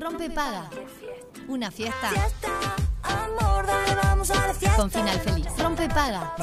Rompe 0.00 0.30
Paga. 0.30 0.70
Una 1.48 1.70
fiesta 1.70 2.10
Amor, 3.02 3.66
dale, 3.66 3.94
vamos 4.02 4.30
a 4.30 4.46
la 4.46 4.54
fiesta. 4.54 4.76
con 4.76 4.90
final 4.90 5.20
feliz. 5.20 5.46
Rompe 5.58 5.88
Paga. 5.88 6.34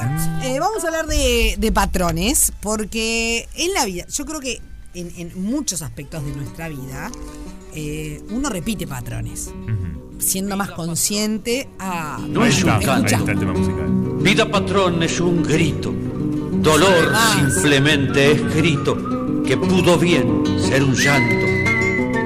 Eh, 0.44 0.60
vamos 0.60 0.84
a 0.84 0.88
hablar 0.88 1.08
de, 1.08 1.56
de 1.58 1.72
patrones, 1.72 2.52
porque 2.62 3.48
en 3.56 3.74
la 3.74 3.86
vida, 3.86 4.06
yo 4.08 4.26
creo 4.26 4.40
que 4.40 4.62
en, 4.94 5.12
en 5.18 5.44
muchos 5.44 5.82
aspectos 5.82 6.24
de 6.26 6.32
nuestra 6.36 6.68
vida, 6.70 7.10
eh, 7.74 8.22
uno 8.32 8.50
repite 8.50 8.86
patrones, 8.88 9.52
siendo 10.20 10.58
más 10.58 10.72
consciente 10.72 11.70
a... 11.80 12.20
No 12.28 12.46
es 12.46 12.64
un 12.64 12.70
ahí 12.72 12.86
canto. 12.86 13.16
está 13.16 13.32
el 13.32 13.40
tema 13.40 13.54
musical. 13.54 13.88
Vida 14.22 14.50
patrón 14.50 15.02
es 15.04 15.20
un 15.20 15.44
grito. 15.44 15.94
Dolor 16.52 17.12
Ah. 17.14 17.48
simplemente 17.52 18.32
escrito 18.32 19.44
que 19.46 19.56
pudo 19.58 19.98
bien 19.98 20.44
ser 20.60 20.84
un 20.84 20.94
llanto. 20.96 21.46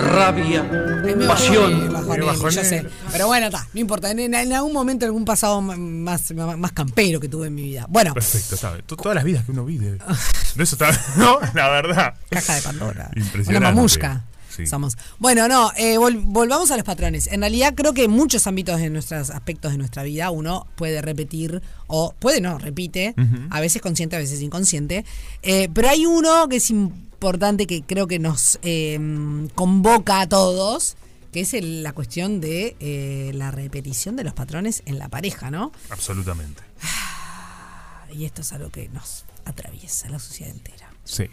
Rabia, 0.04 0.91
Pasión. 1.28 1.94
bajonero, 1.94 2.26
Medio 2.28 2.34
yo 2.34 2.52
sé. 2.52 2.62
bajonero. 2.62 2.90
Pero 3.12 3.28
bueno, 3.28 3.46
está, 3.48 3.68
no 3.74 3.80
importa. 3.80 4.12
En, 4.12 4.20
en- 4.20 4.34
en 4.34 4.54
algún 4.54 4.74
momento, 4.74 5.06
algún 5.06 5.26
pasado 5.26 5.62
más, 5.62 5.78
más, 5.78 6.32
más 6.58 6.72
campero 6.72 7.20
que 7.20 7.28
tuve 7.30 7.48
en 7.48 7.56
mi 7.56 7.64
vida. 7.64 7.86
Bueno, 7.90 8.14
Perfecto, 8.14 8.56
¿sabes? 8.58 8.84
To- 8.86 8.96
Todas 8.98 9.16
las 9.16 9.24
vidas 9.24 9.46
que 9.46 9.52
uno 9.52 9.66
vive. 9.66 9.98
De 10.56 10.64
eso 10.64 10.76
está. 10.76 10.92
No, 11.18 11.40
la 11.54 11.70
verdad. 11.70 12.14
caja 12.30 12.56
de 12.56 12.62
Pandora. 12.62 13.10
Impresionante. 13.16 13.58
Una 13.58 13.72
mamusca. 13.72 14.24
Sí. 14.56 14.68
Somos. 14.68 14.98
Bueno, 15.20 15.48
no, 15.48 15.72
eh, 15.78 15.98
vol- 15.98 16.22
volvamos 16.26 16.70
a 16.72 16.76
los 16.76 16.84
patrones. 16.84 17.28
En 17.28 17.40
realidad 17.42 17.74
creo 17.76 17.94
que 17.94 18.04
en 18.04 18.12
muchos 18.12 18.46
ámbitos 18.48 18.80
de 18.80 18.90
nuestros 18.90 19.30
aspectos 19.30 19.72
de 19.72 19.78
nuestra 19.78 20.04
vida 20.04 20.30
uno 20.32 20.68
puede 20.76 21.02
repetir 21.02 21.62
o 21.88 22.14
puede 22.20 22.42
no, 22.42 22.58
repite, 22.58 23.16
a 23.50 23.60
veces 23.62 23.82
consciente, 23.82 24.16
a 24.16 24.20
veces 24.20 24.42
inconsciente. 24.42 25.06
Eh, 25.42 25.70
pero 25.74 25.90
hay 25.90 26.06
uno 26.06 26.48
que 26.50 26.58
es 26.58 26.70
importante 26.70 27.66
que 27.68 27.84
creo 27.84 28.08
que 28.08 28.20
nos 28.20 28.60
eh, 28.64 29.00
convoca 29.56 30.22
a 30.22 30.28
todos, 30.30 30.96
que 31.32 31.42
es 31.42 31.54
el- 31.54 31.82
la 31.84 31.94
cuestión 31.94 32.42
de 32.42 32.76
eh, 32.82 33.32
la 33.34 33.52
repetición 33.52 34.16
de 34.18 34.24
los 34.26 34.34
patrones 34.34 34.84
en 34.86 35.00
la 35.00 35.08
pareja, 35.08 35.50
¿no? 35.50 35.72
Absolutamente. 35.90 36.62
Y 38.14 38.26
esto 38.26 38.42
es 38.42 38.52
algo 38.52 38.70
que 38.70 38.90
nos 38.90 39.24
atraviesa 39.46 40.10
la 40.10 40.20
sociedad 40.20 40.52
entera. 40.52 40.90
Sí. 41.06 41.26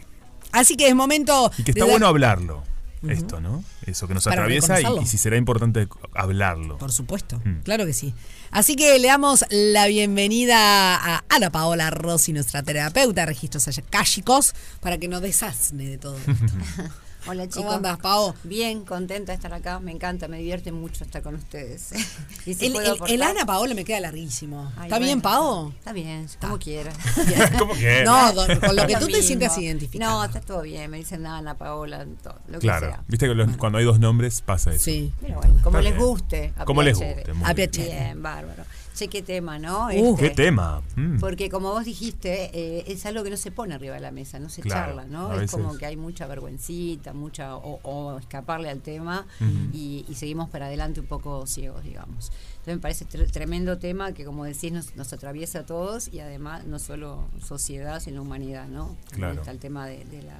Así 0.51 0.75
que 0.77 0.87
es 0.87 0.95
momento... 0.95 1.51
Y 1.57 1.63
que 1.63 1.71
está 1.71 1.85
bueno 1.85 2.07
hablarlo. 2.07 2.63
Esto, 3.07 3.39
¿no? 3.39 3.63
Eso 3.85 4.07
que 4.07 4.13
nos 4.13 4.25
Para 4.25 4.35
atraviesa 4.41 4.81
y, 4.81 5.05
si 5.05 5.17
será 5.17 5.37
importante 5.37 5.87
hablarlo. 6.13 6.77
Por 6.77 6.91
supuesto, 6.91 7.39
Mm. 7.45 7.61
claro 7.63 7.85
que 7.85 7.93
sí. 7.93 8.13
Así 8.51 8.75
que 8.75 8.99
le 8.99 9.07
damos 9.07 9.45
la 9.49 9.87
bienvenida 9.87 10.95
a 10.95 11.23
Ana 11.29 11.49
Paola 11.49 11.89
Rossi, 11.91 12.33
nuestra 12.33 12.61
terapeuta 12.63 13.21
de 13.21 13.27
registros 13.27 13.67
akáshicos, 13.67 14.53
para 14.81 14.97
que 14.97 15.07
nos 15.07 15.21
desasne 15.21 15.87
de 15.87 15.97
todo 15.97 16.17
esto. 16.17 16.33
Hola 17.27 17.43
chicos. 17.47 17.63
¿Cómo 17.65 17.71
andas, 17.73 17.97
Pao? 17.99 18.33
Bien, 18.43 18.85
contenta 18.85 19.31
de 19.33 19.35
estar 19.35 19.53
acá, 19.53 19.79
me 19.79 19.91
encanta, 19.91 20.27
me 20.27 20.37
divierte 20.37 20.71
mucho 20.71 21.03
estar 21.03 21.21
con 21.21 21.35
ustedes. 21.35 21.91
Y 22.45 22.53
si 22.53 22.67
El, 22.67 22.75
el- 22.77 22.97
el 23.07 23.21
Ana 23.21 23.45
Paola 23.45 23.75
me 23.75 23.83
queda 23.85 23.99
larguísimo. 23.99 24.71
Ay, 24.77 24.83
¿Está 24.85 24.95
bueno, 24.95 25.05
bien, 25.05 25.21
Pao? 25.21 25.69
Está 25.77 25.93
bien, 25.93 26.27
como 26.39 26.57
quiera. 26.57 26.91
¿Cómo 27.59 27.73
que? 27.73 28.03
No, 28.03 28.33
con 28.33 28.75
lo 28.75 28.87
que 28.87 28.95
tú 28.95 29.07
te 29.07 29.21
sientas 29.21 29.57
identificado. 29.57 30.11
No, 30.19 30.23
está 30.23 30.39
todo 30.41 30.61
bien, 30.61 30.89
me 30.89 30.97
dicen 30.97 31.25
Ana, 31.27 31.55
Paola, 31.55 32.05
todo, 32.23 32.35
lo 32.47 32.53
que 32.59 32.59
Claro. 32.67 32.87
sea. 32.87 33.03
Viste 33.07 33.27
que 33.27 33.35
los- 33.35 33.57
cuando 33.57 33.77
hay 33.77 33.85
dos 33.85 33.99
nombres 33.99 34.41
pasa 34.41 34.71
eso. 34.71 34.85
Sí. 34.85 35.13
Pero 35.21 35.35
bueno, 35.35 35.55
como 35.61 35.77
Está 35.77 35.81
les 35.89 35.97
bien. 35.97 36.07
guste. 36.07 36.53
a 36.57 36.65
Como 36.65 36.81
les 36.81 36.97
guste, 36.97 37.33
muy 37.33 37.49
A 37.49 37.53
bien. 37.53 37.69
Bien, 37.71 38.23
bárbaro. 38.23 38.63
Che, 38.95 39.07
qué 39.07 39.21
tema, 39.21 39.59
¿no? 39.59 39.87
Uh, 39.93 40.17
¿Qué 40.17 40.25
Este, 40.27 40.43
tema? 40.43 40.81
Mm. 40.97 41.19
Porque 41.19 41.49
como 41.49 41.71
vos 41.71 41.85
dijiste, 41.85 42.49
eh, 42.53 42.83
es 42.87 43.05
algo 43.05 43.23
que 43.23 43.29
no 43.29 43.37
se 43.37 43.49
pone 43.49 43.73
arriba 43.73 43.93
de 43.95 44.01
la 44.01 44.11
mesa, 44.11 44.39
no 44.39 44.49
se 44.49 44.61
Claro, 44.61 44.87
charla, 44.95 45.05
¿no? 45.05 45.31
Es 45.33 45.39
veces. 45.41 45.51
como 45.51 45.77
que 45.77 45.85
hay 45.85 45.95
mucha 45.95 46.27
vergüencita, 46.27 47.08
mucha 47.13 47.55
o, 47.55 47.79
o 47.83 48.17
escaparle 48.19 48.69
al 48.69 48.81
tema 48.81 49.25
y, 49.73 50.05
y 50.07 50.15
seguimos 50.15 50.49
para 50.49 50.65
adelante 50.67 50.99
un 50.99 51.05
poco 51.07 51.45
ciegos, 51.47 51.83
digamos. 51.83 52.31
Entonces 52.51 52.75
me 52.75 52.79
parece 52.79 53.05
tre- 53.07 53.29
tremendo 53.31 53.77
tema 53.77 54.11
que, 54.13 54.25
como 54.25 54.45
decís, 54.45 54.71
nos, 54.71 54.95
nos 54.95 55.11
atraviesa 55.13 55.59
a 55.59 55.65
todos 55.65 56.07
y 56.07 56.19
además 56.19 56.65
no 56.65 56.79
solo 56.79 57.25
sociedad, 57.45 57.99
sino 57.99 58.21
humanidad, 58.21 58.67
¿no? 58.67 58.95
Claro. 59.11 59.39
Está 59.39 59.51
el 59.51 59.59
tema 59.59 59.85
de, 59.87 60.05
de 60.05 60.23
la 60.23 60.37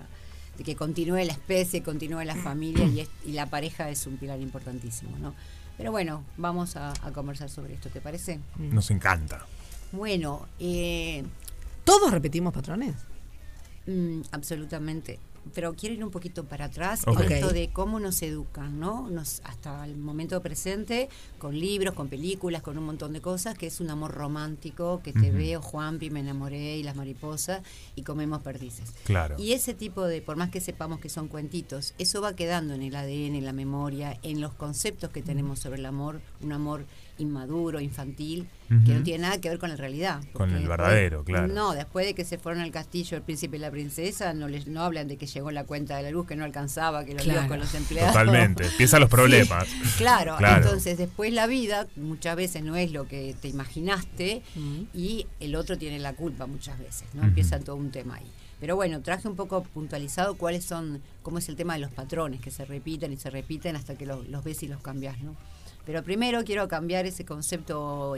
de 0.57 0.63
que 0.65 0.75
continúe 0.75 1.23
la 1.23 1.31
especie, 1.31 1.81
continúe 1.83 2.23
la 2.25 2.35
familia 2.35 2.85
y, 2.85 2.99
es- 2.99 3.09
y 3.25 3.31
la 3.31 3.45
pareja 3.45 3.89
es 3.89 4.05
un 4.07 4.17
pilar 4.17 4.41
importantísimo, 4.41 5.17
¿no? 5.17 5.33
Pero 5.77 5.91
bueno, 5.91 6.25
vamos 6.35 6.75
a, 6.75 6.91
a 7.01 7.11
conversar 7.13 7.49
sobre 7.49 7.75
esto, 7.75 7.87
¿te 7.89 8.01
parece? 8.01 8.39
Nos 8.57 8.91
encanta. 8.91 9.45
Bueno, 9.93 10.45
eh, 10.59 11.23
¿Todos 11.85 12.11
repetimos 12.11 12.53
patrones? 12.53 12.93
Mm, 13.87 14.21
absolutamente. 14.33 15.17
Pero 15.53 15.73
quiero 15.73 15.95
ir 15.95 16.03
un 16.03 16.11
poquito 16.11 16.45
para 16.45 16.65
atrás 16.65 17.03
en 17.07 17.31
esto 17.31 17.49
de 17.51 17.69
cómo 17.71 17.99
nos 17.99 18.21
educan, 18.21 18.79
¿no? 18.79 19.09
Nos, 19.09 19.41
hasta 19.43 19.85
el 19.85 19.97
momento 19.97 20.41
presente, 20.41 21.09
con 21.37 21.57
libros, 21.59 21.93
con 21.93 22.09
películas, 22.09 22.61
con 22.61 22.77
un 22.77 22.85
montón 22.85 23.13
de 23.13 23.21
cosas, 23.21 23.57
que 23.57 23.67
es 23.67 23.79
un 23.79 23.89
amor 23.89 24.11
romántico, 24.11 25.01
que 25.03 25.13
te 25.13 25.29
Ujú. 25.29 25.37
veo, 25.37 25.61
Juanpi, 25.61 26.09
me 26.09 26.19
enamoré, 26.19 26.77
y 26.77 26.83
las 26.83 26.95
mariposas, 26.95 27.61
y 27.95 28.03
comemos 28.03 28.41
perdices. 28.41 28.91
Claro. 29.05 29.35
Y 29.37 29.53
ese 29.53 29.73
tipo 29.73 30.05
de, 30.05 30.21
por 30.21 30.37
más 30.37 30.49
que 30.49 30.61
sepamos 30.61 30.99
que 30.99 31.09
son 31.09 31.27
cuentitos, 31.27 31.93
eso 31.97 32.21
va 32.21 32.35
quedando 32.35 32.73
en 32.73 32.81
el 32.81 32.95
ADN, 32.95 33.35
en 33.35 33.45
la 33.45 33.53
memoria, 33.53 34.17
en 34.23 34.41
los 34.41 34.53
conceptos 34.53 35.09
que 35.09 35.21
tenemos 35.21 35.59
sobre 35.59 35.79
el 35.79 35.85
amor, 35.85 36.21
un 36.41 36.51
amor 36.51 36.85
inmaduro, 37.19 37.79
infantil, 37.79 38.47
que 38.85 38.93
no 38.93 39.01
tiene 39.03 39.23
nada 39.23 39.41
que 39.41 39.49
ver 39.49 39.57
con 39.59 39.69
la 39.69 39.75
realidad. 39.75 40.21
Con 40.33 40.49
el 40.49 40.57
después- 40.59 40.69
verdadero, 40.69 41.23
claro. 41.23 41.47
No, 41.47 41.73
después 41.73 42.05
de 42.05 42.13
que 42.13 42.23
se 42.23 42.37
fueron 42.37 42.61
al 42.61 42.71
castillo 42.71 43.17
el 43.17 43.23
príncipe 43.23 43.57
y 43.57 43.59
la 43.59 43.71
princesa, 43.71 44.33
no 44.33 44.47
les 44.47 44.67
no 44.67 44.81
hablan 44.83 45.07
de 45.07 45.17
que 45.17 45.25
llegó 45.25 45.49
la 45.51 45.63
cuenta 45.63 45.97
de 45.97 46.03
la 46.03 46.11
luz, 46.11 46.27
que 46.27 46.35
no 46.35 46.43
alcanzaba, 46.45 47.03
que 47.05 47.13
lo 47.15 47.19
Claro. 47.23 47.47
con 47.47 47.59
los 47.59 47.73
empleados. 47.73 48.13
Totalmente. 48.13 48.65
Empiezan 48.65 49.01
los 49.01 49.09
problemas. 49.09 49.67
Sí, 49.67 49.75
claro, 49.97 50.35
Claro. 50.37 50.63
entonces 50.65 50.97
después 50.97 51.33
la 51.33 51.47
vida 51.47 51.87
muchas 51.95 52.35
veces 52.35 52.63
no 52.63 52.75
es 52.75 52.91
lo 52.91 53.07
que 53.07 53.35
te 53.41 53.47
imaginaste 53.47 54.41
y 54.93 55.25
el 55.39 55.55
otro 55.55 55.77
tiene 55.77 55.99
la 55.99 56.13
culpa 56.13 56.45
muchas 56.45 56.77
veces, 56.79 57.05
¿no? 57.13 57.23
Empieza 57.23 57.59
todo 57.59 57.75
un 57.75 57.91
tema 57.91 58.15
ahí. 58.15 58.25
Pero 58.59 58.75
bueno, 58.75 59.01
traje 59.01 59.27
un 59.29 59.37
poco 59.37 59.63
puntualizado 59.63 60.35
cuáles 60.35 60.65
son, 60.65 61.01
cómo 61.23 61.37
es 61.37 61.47
el 61.47 61.55
tema 61.55 61.73
de 61.75 61.79
los 61.79 61.91
patrones 61.91 62.41
que 62.41 62.51
se 62.51 62.65
repiten 62.65 63.13
y 63.13 63.17
se 63.17 63.29
repiten 63.29 63.77
hasta 63.77 63.95
que 63.95 64.05
lo- 64.05 64.21
los 64.23 64.43
ves 64.43 64.61
y 64.63 64.67
los 64.67 64.81
cambias, 64.81 65.17
¿no? 65.21 65.35
Pero 65.89 66.03
primero 66.03 66.43
quiero 66.43 66.67
cambiar 66.67 67.07
ese 67.07 67.25
concepto 67.25 68.13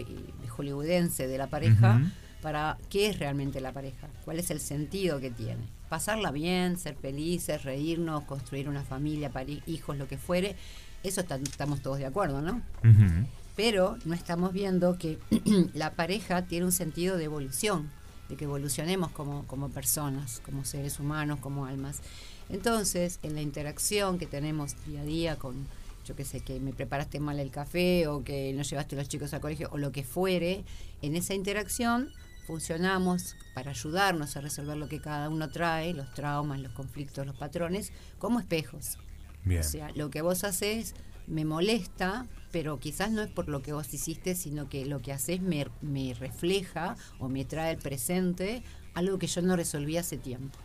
hollywoodense 0.50 1.26
de 1.26 1.38
la 1.38 1.48
pareja 1.48 2.02
para 2.42 2.78
qué 2.90 3.08
es 3.08 3.18
realmente 3.18 3.62
la 3.62 3.72
pareja, 3.72 4.10
cuál 4.26 4.40
es 4.40 4.52
el 4.52 4.60
sentido 4.60 5.22
que 5.22 5.30
tiene. 5.32 5.62
Pasarla 5.88 6.32
bien, 6.32 6.78
ser 6.78 6.96
felices, 6.96 7.64
reírnos, 7.64 8.26
construir 8.26 8.68
una 8.68 8.84
familia, 8.84 9.32
hijos, 9.68 9.98
lo 9.98 10.06
que 10.10 10.18
fuere, 10.18 10.58
eso 11.02 11.22
está- 11.22 11.38
estamos 11.38 11.82
todos 11.82 11.98
de 12.00 12.08
acuerdo, 12.08 12.42
¿no? 12.42 12.62
Ujú. 12.84 13.26
Pero 13.56 13.98
no 14.04 14.16
estamos 14.16 14.52
viendo 14.52 14.98
que 14.98 15.18
la 15.74 15.94
pareja 15.94 16.42
tiene 16.42 16.66
un 16.66 16.74
sentido 16.74 17.16
de 17.16 17.24
evolución, 17.24 17.90
de 18.28 18.36
que 18.36 18.44
evolucionemos 18.44 19.12
como, 19.12 19.48
como 19.48 19.70
personas, 19.70 20.42
como 20.44 20.66
seres 20.66 21.00
humanos, 21.00 21.40
como 21.40 21.66
almas. 21.68 22.02
Entonces, 22.50 23.20
en 23.24 23.34
la 23.36 23.42
interacción 23.42 24.18
que 24.20 24.26
tenemos 24.26 24.76
día 24.86 25.00
a 25.00 25.06
día 25.06 25.36
con, 25.38 25.68
yo 26.06 26.16
qué 26.16 26.26
sé, 26.26 26.42
que 26.42 26.60
me 26.60 26.74
preparaste 26.74 27.20
mal 27.20 27.40
el 27.40 27.52
café 27.52 28.08
o 28.08 28.24
que 28.24 28.54
no 28.54 28.64
llevaste 28.64 28.96
a 28.96 29.00
los 29.00 29.08
chicos 29.08 29.34
al 29.34 29.42
colegio 29.42 29.70
o 29.72 29.78
lo 29.78 29.92
que 29.92 30.04
fuere, 30.04 30.64
en 31.02 31.16
esa 31.16 31.34
interacción 31.34 32.12
funcionamos 32.48 33.36
para 33.54 33.72
ayudarnos 33.72 34.36
a 34.36 34.42
resolver 34.42 34.78
lo 34.78 34.90
que 34.90 35.00
cada 35.00 35.30
uno 35.30 35.50
trae, 35.50 35.94
los 35.94 36.12
traumas, 36.14 36.60
los 36.60 36.74
conflictos, 36.74 37.26
los 37.26 37.36
patrones, 37.36 37.94
como 38.18 38.40
espejos. 38.40 38.98
Bien. 39.44 39.62
O 39.62 39.64
sea, 39.64 39.92
lo 39.96 40.10
que 40.10 40.22
vos 40.22 40.44
haces 40.44 40.96
me 41.28 41.46
molesta, 41.46 42.28
pero 42.52 42.80
quizás 42.80 43.12
no 43.12 43.22
es 43.22 43.30
por 43.30 43.48
lo 43.48 43.62
que 43.62 43.74
vos 43.74 43.94
hiciste, 43.94 44.36
sino 44.36 44.70
que 44.70 44.86
lo 44.86 45.02
que 45.02 45.14
haces 45.14 45.42
me, 45.42 45.68
me 45.82 46.14
refleja 46.14 46.96
o 47.20 47.30
me 47.30 47.46
trae 47.46 47.70
al 47.72 47.78
presente 47.78 48.64
algo 48.94 49.18
que 49.18 49.28
yo 49.28 49.42
no 49.42 49.56
resolví 49.56 49.98
hace 49.98 50.18
tiempo. 50.18 50.58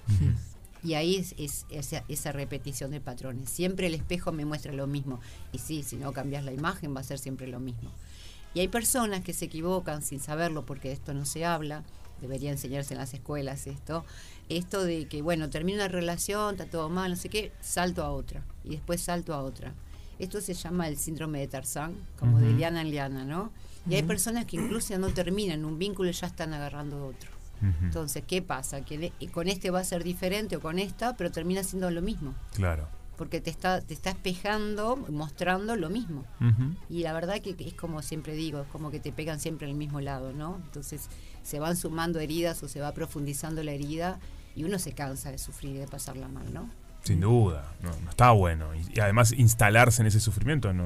Y 0.86 0.94
ahí 0.94 1.16
es, 1.16 1.34
es 1.36 1.66
esa, 1.68 2.04
esa 2.06 2.30
repetición 2.30 2.92
de 2.92 3.00
patrones. 3.00 3.50
Siempre 3.50 3.88
el 3.88 3.94
espejo 3.94 4.30
me 4.30 4.44
muestra 4.44 4.72
lo 4.72 4.86
mismo. 4.86 5.18
Y 5.50 5.58
sí, 5.58 5.82
si 5.82 5.96
no 5.96 6.12
cambias 6.12 6.44
la 6.44 6.52
imagen 6.52 6.94
va 6.94 7.00
a 7.00 7.02
ser 7.02 7.18
siempre 7.18 7.48
lo 7.48 7.58
mismo. 7.58 7.90
Y 8.54 8.60
hay 8.60 8.68
personas 8.68 9.24
que 9.24 9.32
se 9.32 9.46
equivocan 9.46 10.00
sin 10.02 10.20
saberlo 10.20 10.64
porque 10.64 10.88
de 10.88 10.94
esto 10.94 11.12
no 11.12 11.24
se 11.24 11.44
habla, 11.44 11.82
debería 12.20 12.52
enseñarse 12.52 12.94
en 12.94 13.00
las 13.00 13.12
escuelas 13.14 13.66
esto, 13.66 14.04
esto 14.48 14.84
de 14.84 15.08
que, 15.08 15.22
bueno, 15.22 15.50
termina 15.50 15.78
una 15.78 15.88
relación, 15.88 16.54
está 16.54 16.70
todo 16.70 16.88
mal, 16.88 17.10
no 17.10 17.16
sé 17.16 17.30
qué, 17.30 17.52
salto 17.60 18.04
a 18.04 18.10
otra 18.10 18.44
y 18.64 18.70
después 18.70 19.00
salto 19.00 19.34
a 19.34 19.42
otra. 19.42 19.74
Esto 20.20 20.40
se 20.40 20.54
llama 20.54 20.86
el 20.86 20.96
síndrome 20.96 21.40
de 21.40 21.48
Tarzán, 21.48 21.96
como 22.16 22.38
de 22.38 22.50
Ujú. 22.50 22.58
liana 22.58 22.80
en 22.80 22.90
liana, 22.92 23.24
¿no? 23.24 23.50
Y 23.90 23.96
hay 23.96 24.04
personas 24.04 24.46
que 24.46 24.56
incluso 24.56 24.96
no 24.98 25.08
terminan 25.10 25.64
un 25.64 25.78
vínculo 25.78 26.08
y 26.10 26.12
ya 26.12 26.28
están 26.28 26.54
agarrando 26.54 27.04
otro. 27.06 27.35
Entonces, 27.82 28.22
¿qué 28.26 28.42
pasa? 28.42 28.82
Que 28.82 28.98
le- 28.98 29.12
con 29.32 29.48
este 29.48 29.70
va 29.70 29.80
a 29.80 29.84
ser 29.84 30.04
diferente 30.04 30.56
o 30.56 30.60
con 30.60 30.78
esta, 30.78 31.16
pero 31.16 31.30
termina 31.30 31.62
siendo 31.64 31.90
lo 31.90 32.02
mismo, 32.02 32.34
Claro. 32.54 32.86
porque 33.16 33.40
te 33.40 33.50
está, 33.50 33.80
te 33.80 33.94
está 33.94 34.10
espejando, 34.10 34.96
mostrando 35.10 35.74
lo 35.76 35.88
mismo. 35.90 36.24
Y 36.90 37.02
la 37.02 37.12
verdad 37.12 37.40
que 37.40 37.56
es 37.58 37.74
como 37.74 38.02
siempre 38.02 38.34
digo, 38.34 38.60
es 38.60 38.68
como 38.68 38.90
que 38.90 39.00
te 39.00 39.12
pegan 39.12 39.40
siempre 39.40 39.66
en 39.66 39.72
el 39.72 39.78
mismo 39.78 40.00
lado, 40.00 40.32
¿no? 40.32 40.60
Entonces 40.64 41.08
se 41.42 41.58
van 41.58 41.76
sumando 41.76 42.18
heridas 42.20 42.62
o 42.62 42.68
se 42.68 42.80
va 42.80 42.92
profundizando 42.92 43.62
la 43.62 43.72
herida 43.72 44.18
y 44.54 44.64
uno 44.64 44.78
se 44.78 44.92
cansa 44.92 45.30
de 45.30 45.38
sufrir 45.38 45.76
y 45.76 45.78
de 45.78 45.86
pasarla 45.86 46.28
mal, 46.28 46.52
¿no? 46.52 46.68
Sin 47.04 47.20
duda, 47.20 47.72
no, 47.82 47.90
no 48.04 48.10
está 48.10 48.32
bueno. 48.32 48.74
Y, 48.74 48.84
y 48.96 49.00
además 49.00 49.32
instalarse 49.32 50.02
en 50.02 50.08
ese 50.08 50.18
sufrimiento 50.20 50.72
no, 50.72 50.84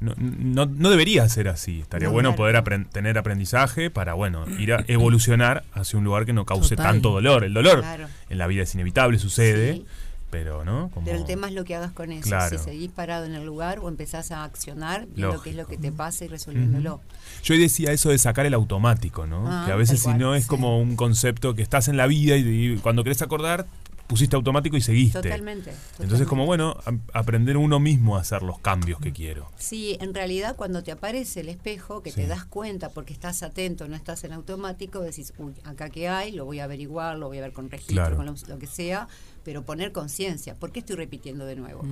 no, 0.00 0.14
no, 0.18 0.66
no 0.66 0.90
debería 0.90 1.28
ser 1.28 1.48
así. 1.48 1.80
Estaría 1.80 2.08
No, 2.08 2.12
bueno 2.12 2.34
claro. 2.36 2.62
poder 2.64 2.84
tener 2.88 3.18
aprendizaje 3.18 3.90
para, 3.90 4.14
bueno, 4.14 4.44
ir 4.58 4.72
a 4.74 4.84
evolucionar 4.88 5.64
hacia 5.72 5.98
un 5.98 6.04
lugar 6.04 6.26
que 6.26 6.32
no 6.32 6.44
cause 6.44 6.76
Total. 6.76 6.92
tanto 6.92 7.10
dolor. 7.12 7.44
El 7.44 7.54
dolor 7.54 7.80
Claro. 7.80 8.06
en 8.28 8.38
la 8.38 8.46
vida 8.46 8.62
es 8.64 8.74
inevitable, 8.74 9.18
sucede, 9.18 9.74
Sí. 9.74 9.86
pero, 10.30 10.64
¿no? 10.64 10.90
Como- 10.90 11.06
Pero 11.06 11.18
el 11.18 11.24
tema 11.24 11.48
es 11.48 11.54
lo 11.54 11.64
que 11.64 11.74
hagas 11.76 11.92
con 11.92 12.12
eso. 12.12 12.28
Claro. 12.28 12.58
Si 12.58 12.62
seguís 12.62 12.90
parado 12.90 13.24
en 13.24 13.34
el 13.34 13.44
lugar 13.46 13.78
o 13.78 13.88
empezás 13.88 14.32
a 14.32 14.44
accionar 14.44 15.06
viendo 15.14 15.40
qué 15.42 15.50
es 15.50 15.56
lo 15.56 15.66
que 15.66 15.78
te 15.78 15.92
pasa 15.92 16.24
y 16.24 16.28
resolviéndolo. 16.28 17.00
Yo 17.42 17.54
decía 17.56 17.92
eso 17.92 18.10
de 18.10 18.18
sacar 18.18 18.44
el 18.44 18.54
automático, 18.54 19.26
¿no? 19.26 19.44
Ah, 19.46 19.62
que 19.66 19.72
a 19.72 19.76
veces 19.76 20.00
si 20.00 20.12
no 20.14 20.34
es 20.34 20.42
sí. 20.44 20.48
como 20.48 20.78
un 20.80 20.96
concepto 20.96 21.54
que 21.54 21.62
estás 21.62 21.88
en 21.88 21.96
la 21.96 22.06
vida 22.06 22.36
y, 22.36 22.72
y 22.72 22.76
cuando 22.78 23.02
querés 23.02 23.22
acordar, 23.22 23.66
pusiste 24.06 24.36
automático 24.36 24.76
y 24.76 24.80
seguiste. 24.80 25.20
Totalmente, 25.20 25.70
Entonces 25.70 25.96
totalmente. 25.96 26.26
como 26.28 26.46
bueno, 26.46 26.76
a- 26.86 27.18
aprender 27.18 27.56
uno 27.56 27.80
mismo 27.80 28.16
a 28.16 28.20
hacer 28.20 28.42
los 28.42 28.58
cambios 28.60 29.00
que 29.00 29.12
quiero. 29.12 29.50
Sí, 29.56 29.96
en 30.00 30.14
realidad 30.14 30.56
cuando 30.56 30.82
te 30.82 30.92
aparece 30.92 31.40
el 31.40 31.48
espejo, 31.48 32.02
que 32.02 32.10
Sí. 32.10 32.16
te 32.22 32.26
das 32.26 32.44
cuenta 32.44 32.90
porque 32.90 33.12
estás 33.12 33.42
atento, 33.42 33.88
no 33.88 33.96
estás 33.96 34.24
en 34.24 34.32
automático, 34.32 35.00
decís, 35.00 35.32
uy, 35.38 35.54
acá 35.64 35.90
que 35.90 36.08
hay, 36.08 36.32
lo 36.32 36.44
voy 36.44 36.60
a 36.60 36.64
averiguar, 36.64 37.18
lo 37.18 37.26
voy 37.28 37.38
a 37.38 37.42
ver 37.42 37.52
con 37.52 37.70
registro, 37.70 37.94
Claro. 37.96 38.16
con 38.16 38.26
lo, 38.26 38.34
lo 38.48 38.58
que 38.58 38.66
sea, 38.66 39.08
pero 39.44 39.64
poner 39.64 39.92
conciencia. 39.92 40.54
¿Por 40.54 40.72
qué 40.72 40.80
estoy 40.80 40.96
repitiendo 40.96 41.44
de 41.46 41.56
nuevo? 41.56 41.82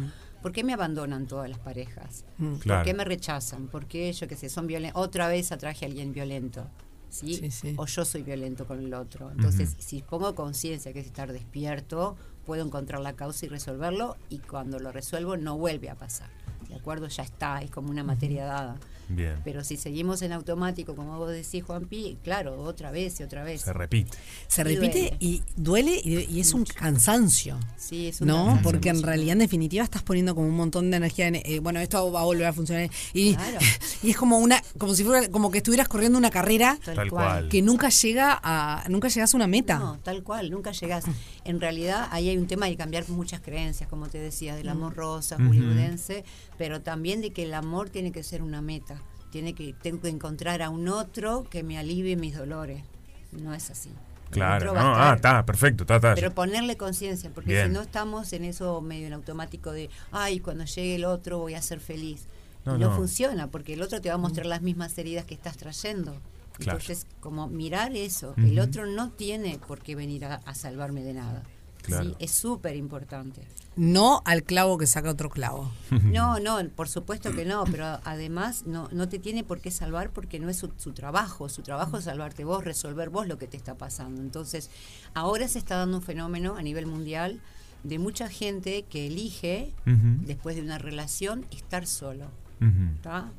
¿Por 0.42 0.52
qué 0.52 0.62
me 0.62 0.74
abandonan 0.74 1.26
todas 1.26 1.48
las 1.48 1.58
parejas? 1.58 2.24
Mm. 2.38 2.56
Claro. 2.56 2.80
¿Por 2.80 2.84
qué 2.84 2.94
me 2.94 3.04
rechazan? 3.04 3.66
¿Por 3.68 3.86
qué 3.86 4.12
yo 4.12 4.28
qué 4.28 4.36
sé, 4.36 4.48
son 4.50 4.66
violentos? 4.66 5.00
Otra 5.02 5.26
vez 5.28 5.52
atraje 5.52 5.84
a 5.86 5.88
alguien 5.88 6.12
violento. 6.12 6.66
¿Sí? 7.14 7.34
Sí, 7.34 7.50
sí. 7.50 7.74
O 7.76 7.86
yo 7.86 8.04
soy 8.04 8.22
violento 8.22 8.66
con 8.66 8.80
el 8.80 8.92
otro. 8.92 9.30
Entonces, 9.30 9.76
si 9.78 10.02
pongo 10.02 10.34
conciencia, 10.34 10.92
que 10.92 11.00
es 11.00 11.06
estar 11.06 11.32
despierto, 11.32 12.16
puedo 12.44 12.64
encontrar 12.64 13.00
la 13.00 13.14
causa 13.14 13.46
y 13.46 13.48
resolverlo, 13.48 14.16
y 14.28 14.38
cuando 14.38 14.78
lo 14.78 14.92
resuelvo 14.92 15.36
no 15.36 15.56
vuelve 15.56 15.88
a 15.90 15.94
pasar. 15.94 16.28
¿De 16.68 16.74
acuerdo? 16.74 17.06
Ya 17.08 17.22
está, 17.22 17.62
es 17.62 17.70
como 17.70 17.90
una 17.90 18.02
materia 18.02 18.44
dada. 18.46 18.76
Bien. 19.08 19.36
Pero 19.44 19.62
si 19.64 19.76
seguimos 19.76 20.22
en 20.22 20.32
automático, 20.32 20.94
como 20.96 21.18
vos 21.18 21.30
decís, 21.30 21.62
Juanpi, 21.64 22.18
claro, 22.22 22.60
otra 22.62 22.90
vez 22.90 23.20
y 23.20 23.22
otra 23.22 23.44
vez. 23.44 23.60
Se 23.62 23.72
repite. 23.72 24.16
Se 24.48 24.62
Y 24.62 24.64
repite 24.64 24.98
duele. 25.00 25.16
y 25.20 25.42
duele 25.56 26.00
y, 26.02 26.18
y 26.36 26.40
es 26.40 26.54
un 26.54 26.64
cansancio. 26.64 27.58
Sí, 27.76 28.08
es 28.08 28.20
un 28.20 28.28
¿No? 28.28 28.36
cansancio 28.46 28.62
Porque 28.70 28.88
en 28.88 29.02
realidad, 29.02 29.32
en 29.32 29.38
definitiva, 29.40 29.84
estás 29.84 30.02
poniendo 30.02 30.34
como 30.34 30.46
un 30.48 30.56
montón 30.56 30.90
de 30.90 30.96
energía 30.96 31.28
en. 31.28 31.36
eh, 31.36 31.58
bueno, 31.60 31.80
esto 31.80 32.10
va 32.12 32.20
a 32.20 32.24
volver 32.24 32.46
a 32.46 32.52
funcionar. 32.52 32.88
Y, 33.12 33.34
Claro. 33.34 33.58
y 34.02 34.10
es 34.10 34.16
como 34.16 34.38
una. 34.38 34.62
Como 34.78 34.94
si 34.94 35.04
fuera. 35.04 35.28
Como 35.30 35.50
que 35.50 35.58
estuvieras 35.58 35.88
corriendo 35.88 36.18
una 36.18 36.30
carrera 36.30 36.78
Tal, 36.84 37.10
cual. 37.10 37.48
que 37.48 37.60
nunca 37.62 37.88
llega 37.90 38.38
a. 38.42 38.84
Nunca 38.88 39.08
llegas 39.08 39.34
a 39.34 39.36
una 39.36 39.46
meta. 39.46 39.78
No, 39.78 39.98
tal 40.00 40.22
cual, 40.22 40.50
nunca 40.50 40.72
llegás. 40.72 41.04
En 41.44 41.60
realidad 41.60 42.08
ahí 42.10 42.28
hay 42.30 42.36
un 42.38 42.46
tema 42.46 42.66
de 42.66 42.76
cambiar 42.76 43.08
muchas 43.10 43.40
creencias, 43.40 43.88
como 43.88 44.08
te 44.08 44.18
decía, 44.18 44.56
del 44.56 44.68
amor 44.68 44.94
rosa, 44.94 45.36
Ujú. 45.36 45.48
hollywoodense, 45.48 46.24
pero 46.56 46.80
también 46.80 47.20
de 47.20 47.32
que 47.32 47.42
el 47.42 47.54
amor 47.54 47.90
tiene 47.90 48.12
que 48.12 48.22
ser 48.22 48.42
una 48.42 48.62
meta. 48.62 48.93
Tiene 49.34 49.52
que, 49.52 49.72
tengo 49.72 50.00
que 50.00 50.10
encontrar 50.10 50.62
a 50.62 50.70
un 50.70 50.86
otro 50.86 51.42
que 51.50 51.64
me 51.64 51.76
alivie 51.76 52.14
mis 52.14 52.36
dolores. 52.36 52.84
No 53.32 53.52
es 53.52 53.68
así. 53.68 53.90
Claro, 54.30 54.66
no, 54.66 54.78
estar- 54.80 54.94
ah, 54.96 55.12
está, 55.16 55.44
perfecto, 55.44 55.82
está, 55.82 55.96
está. 55.96 56.14
Pero 56.14 56.32
ponerle 56.32 56.76
conciencia, 56.76 57.30
porque 57.34 57.50
Bien. 57.50 57.66
si 57.66 57.72
no 57.72 57.80
estamos 57.82 58.32
en 58.32 58.44
eso 58.44 58.80
medio 58.80 59.08
en 59.08 59.12
automático 59.12 59.72
de, 59.72 59.90
ay, 60.12 60.38
cuando 60.38 60.64
llegue 60.66 60.94
el 60.94 61.04
otro 61.04 61.38
voy 61.38 61.54
a 61.54 61.62
ser 61.62 61.80
feliz. 61.80 62.28
No, 62.64 62.78
no, 62.78 62.90
no. 62.90 62.96
funciona, 62.96 63.48
porque 63.48 63.72
el 63.74 63.82
otro 63.82 64.00
te 64.00 64.08
va 64.08 64.14
a 64.14 64.18
mostrar 64.18 64.46
las 64.46 64.62
mismas 64.62 64.96
heridas 64.98 65.24
que 65.24 65.34
estás 65.34 65.56
trayendo. 65.56 66.12
Claro. 66.58 66.78
Entonces, 66.78 67.08
como 67.18 67.48
mirar 67.48 67.96
eso, 67.96 68.34
el 68.36 68.60
otro 68.60 68.86
no 68.86 69.10
tiene 69.10 69.58
por 69.66 69.80
qué 69.80 69.96
venir 69.96 70.26
a, 70.26 70.36
a 70.36 70.54
salvarme 70.54 71.02
de 71.02 71.14
nada. 71.14 71.42
Claro. 71.84 72.10
Sí, 72.10 72.16
es 72.18 72.30
súper 72.30 72.76
importante. 72.76 73.42
No 73.76 74.22
al 74.24 74.42
clavo 74.42 74.78
que 74.78 74.86
saca 74.86 75.10
otro 75.10 75.30
clavo. 75.30 75.70
No, 76.02 76.38
no, 76.38 76.58
por 76.70 76.88
supuesto 76.88 77.32
que 77.32 77.44
no, 77.44 77.64
pero 77.64 78.00
además 78.04 78.64
no, 78.66 78.88
no 78.92 79.08
te 79.08 79.18
tiene 79.18 79.44
por 79.44 79.60
qué 79.60 79.70
salvar 79.70 80.10
porque 80.10 80.38
no 80.38 80.48
es 80.48 80.56
su, 80.56 80.72
su 80.76 80.92
trabajo. 80.92 81.48
Su 81.48 81.62
trabajo 81.62 81.98
es 81.98 82.04
salvarte 82.04 82.44
vos, 82.44 82.64
resolver 82.64 83.10
vos 83.10 83.26
lo 83.26 83.38
que 83.38 83.46
te 83.46 83.56
está 83.56 83.74
pasando. 83.76 84.20
Entonces, 84.22 84.70
ahora 85.12 85.48
se 85.48 85.58
está 85.58 85.76
dando 85.76 85.98
un 85.98 86.02
fenómeno 86.02 86.56
a 86.56 86.62
nivel 86.62 86.86
mundial 86.86 87.40
de 87.84 87.98
mucha 87.98 88.28
gente 88.28 88.84
que 88.84 89.06
elige, 89.06 89.72
después 89.84 90.56
de 90.56 90.62
una 90.62 90.78
relación, 90.78 91.46
estar 91.50 91.86
solo. 91.86 92.26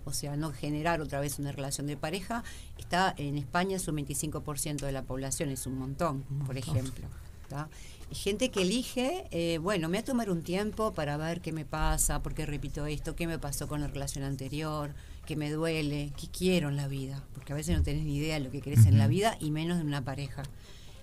O 0.06 0.14
sea, 0.14 0.36
no 0.38 0.52
generar 0.52 1.02
otra 1.02 1.20
vez 1.20 1.40
una 1.40 1.52
relación 1.52 1.88
de 1.88 1.98
pareja. 1.98 2.44
Está 2.78 3.14
en 3.18 3.38
España 3.38 3.78
es 3.78 3.88
un 3.88 3.98
25% 3.98 4.86
de 4.86 4.92
la 4.92 5.02
población, 5.02 5.50
es 5.50 5.66
un 5.66 5.80
montón, 5.80 6.24
por 6.46 6.58
ejemplo. 6.58 7.08
¿Tá? 7.50 7.70
Y 8.12 8.16
gente 8.16 8.50
que 8.52 8.62
elige, 8.62 9.26
eh, 9.32 9.58
bueno, 9.58 9.88
me 9.90 9.98
voy 9.98 10.04
a 10.04 10.06
tomar 10.06 10.30
un 10.30 10.44
tiempo 10.44 10.94
para 10.94 11.18
ver 11.18 11.42
qué 11.42 11.52
me 11.52 11.66
pasa, 11.66 12.22
por 12.22 12.34
qué 12.34 12.46
repito 12.46 12.86
esto, 12.86 13.16
qué 13.16 13.26
me 13.28 13.40
pasó 13.40 13.68
con 13.68 13.82
la 13.82 13.88
relación 13.88 14.24
anterior, 14.24 14.92
qué 15.26 15.36
me 15.36 15.50
duele, 15.52 16.12
qué 16.20 16.28
quiero 16.28 16.70
en 16.70 16.76
la 16.76 16.88
vida, 16.88 17.24
porque 17.34 17.54
a 17.54 17.56
veces 17.56 17.76
no 17.76 17.84
tenés 17.84 18.06
ni 18.06 18.18
idea 18.18 18.36
de 18.36 18.42
lo 18.42 18.52
que 18.52 18.62
querés 18.62 18.86
en 18.86 18.98
la 18.98 19.08
vida 19.08 19.38
y 19.40 19.50
menos 19.52 19.78
de 19.80 19.84
una 19.86 20.04
pareja. 20.04 20.44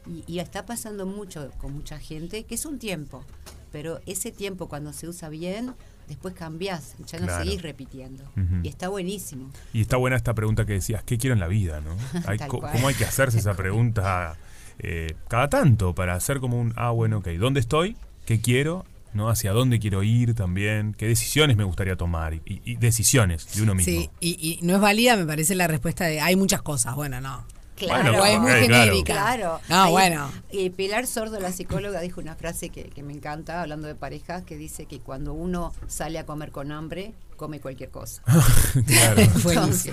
Y, 0.07 0.25
y 0.33 0.39
está 0.39 0.65
pasando 0.67 1.07
mucho 1.07 1.51
con 1.59 1.73
mucha 1.75 1.99
gente, 1.99 2.45
que 2.45 2.55
es 2.55 2.67
un 2.67 2.79
tiempo, 2.79 3.25
pero 3.73 4.01
ese 4.07 4.31
tiempo 4.31 4.69
cuando 4.69 4.93
se 4.93 5.09
usa 5.09 5.29
bien, 5.29 5.75
después 6.09 6.35
cambiás, 6.35 6.95
ya 7.07 7.19
no 7.19 7.27
Claro. 7.27 7.45
seguís 7.45 7.63
repitiendo. 7.63 8.23
Y 8.63 8.69
está 8.69 8.89
buenísimo. 8.89 9.51
Y 9.73 9.81
está 9.81 9.97
buena 9.97 10.17
esta 10.17 10.35
pregunta 10.35 10.67
que 10.67 10.75
decías, 10.75 11.03
¿qué 11.05 11.19
quiero 11.19 11.35
en 11.35 11.41
la 11.41 11.49
vida? 11.49 11.81
¿no? 11.81 11.97
Hay. 12.27 12.39
¿Cómo 12.49 12.89
hay 12.89 12.95
que 12.95 13.05
hacerse 13.05 13.39
esa 13.39 13.55
pregunta 13.55 14.37
eh, 14.79 15.15
cada 15.29 15.49
tanto 15.49 15.95
para 15.95 16.15
hacer 16.15 16.41
como 16.41 16.61
un, 16.61 16.73
ah, 16.77 16.91
bueno, 16.91 17.19
ok, 17.19 17.29
¿dónde 17.39 17.61
estoy? 17.61 17.97
¿Qué 18.27 18.41
quiero? 18.41 18.85
¿No? 19.15 19.29
¿Hacia 19.29 19.53
dónde 19.53 19.79
quiero 19.79 20.03
ir 20.03 20.35
también? 20.35 20.95
¿Qué 20.95 21.07
decisiones 21.07 21.57
me 21.57 21.65
gustaría 21.65 21.97
tomar? 21.97 22.35
Y, 22.35 22.43
y 22.65 22.77
decisiones 22.77 23.55
de 23.55 23.63
uno 23.63 23.75
mismo. 23.75 23.93
Sí, 23.93 24.11
y, 24.21 24.59
y 24.61 24.65
no 24.65 24.75
es 24.75 24.81
válida, 24.81 25.17
me 25.17 25.27
parece 25.27 25.55
la 25.55 25.67
respuesta 25.67 26.05
de 26.07 26.21
hay 26.21 26.35
muchas 26.37 26.63
cosas. 26.63 26.95
Bueno, 26.95 27.21
no. 27.21 27.45
Claro, 27.77 28.23
o 28.23 28.25
es 28.25 28.39
muy 28.39 28.51
claro. 28.51 28.67
genérica. 28.67 29.13
Claro. 29.15 29.61
No, 29.69 29.83
Ahí, 29.85 29.91
bueno. 29.91 30.31
eh, 30.51 30.71
Pilar 30.71 31.07
Sordo, 31.07 31.41
la 31.41 31.51
psicóloga, 31.53 32.01
dijo 32.01 32.21
una 32.21 32.37
frase 32.37 32.69
que, 32.69 32.85
que 32.85 33.03
me 33.03 33.13
encanta, 33.13 33.61
hablando 33.61 33.89
de 33.89 33.97
parejas, 33.97 34.45
que 34.45 34.57
dice 34.57 34.87
que 34.87 35.01
cuando 35.01 35.33
uno 35.33 35.75
sale 35.89 36.19
a 36.21 36.25
comer 36.25 36.53
con 36.53 36.71
hambre, 36.71 37.13
come 37.43 37.61
cualquier 37.61 37.91
cosa. 37.91 38.23
claro. 38.87 39.21
Entonces, 39.23 39.93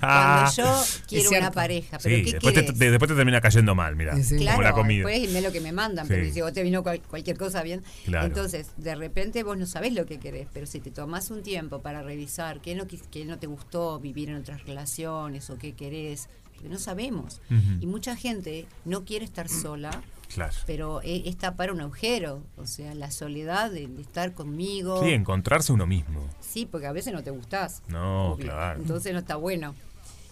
cuando 0.00 0.50
yo 0.56 0.84
quiero 1.08 1.30
una 1.30 1.50
pareja, 1.50 1.98
pero 2.02 2.16
Sí, 2.16 2.24
¿qué 2.24 2.32
después 2.32 2.54
te, 2.54 2.60
quieres? 2.60 2.78
te- 2.78 2.90
después 2.90 3.08
te 3.10 3.14
termina 3.16 3.40
cayendo 3.40 3.74
mal, 3.74 3.96
mira, 3.96 4.14
Sí, 4.16 4.22
sí. 4.22 4.30
como 4.36 4.44
Claro, 4.46 4.62
la 4.62 4.72
comida. 4.72 5.06
después 5.08 5.32
me 5.32 5.40
lo 5.40 5.50
que 5.52 5.60
me 5.60 5.72
mandan, 5.72 6.06
Sí. 6.06 6.12
pero 6.14 6.32
si 6.32 6.40
vos 6.40 6.52
te 6.52 6.62
vino 6.62 6.82
cual- 6.82 7.02
cualquier 7.02 7.36
cosa 7.36 7.62
bien. 7.62 7.82
Claro. 8.04 8.26
Entonces, 8.26 8.68
de 8.76 8.94
repente 8.94 9.42
vos 9.42 9.58
no 9.58 9.66
sabés 9.66 9.92
lo 9.92 10.06
que 10.06 10.18
querés, 10.20 10.46
pero 10.52 10.66
si 10.66 10.80
te 10.80 10.90
tomás 10.90 11.30
un 11.30 11.42
tiempo 11.42 11.80
para 11.80 12.02
revisar 12.02 12.60
qué 12.60 12.74
no, 12.74 12.84
qué 13.10 13.24
no 13.24 13.38
te 13.38 13.46
gustó 13.48 13.98
vivir 13.98 14.30
en 14.30 14.36
otras 14.36 14.62
relaciones 14.64 15.50
o 15.50 15.58
qué 15.58 15.72
querés, 15.72 16.28
porque 16.52 16.68
no 16.68 16.78
sabemos. 16.78 17.40
Y 17.80 17.86
mucha 17.86 18.14
gente 18.16 18.66
no 18.84 19.04
quiere 19.04 19.24
estar 19.24 19.48
sola, 19.48 20.02
Claro. 20.34 20.52
pero 20.66 21.00
e- 21.02 21.22
es 21.28 21.36
tapar 21.38 21.70
un 21.72 21.80
agujero, 21.80 22.42
o 22.56 22.66
sea, 22.66 22.94
la 22.94 23.10
soledad 23.10 23.70
de, 23.70 23.86
de 23.86 24.02
estar 24.02 24.32
conmigo. 24.34 25.02
Sí, 25.02 25.10
encontrarse 25.10 25.72
uno 25.72 25.86
mismo. 25.86 26.28
Sí, 26.40 26.66
porque 26.70 26.86
a 26.88 26.92
veces 26.92 27.12
no 27.12 27.22
te 27.22 27.30
gustás. 27.30 27.82
No, 27.88 28.36
claro. 28.40 28.80
Entonces 28.80 29.12
no 29.12 29.20
está 29.20 29.36
bueno. 29.36 29.74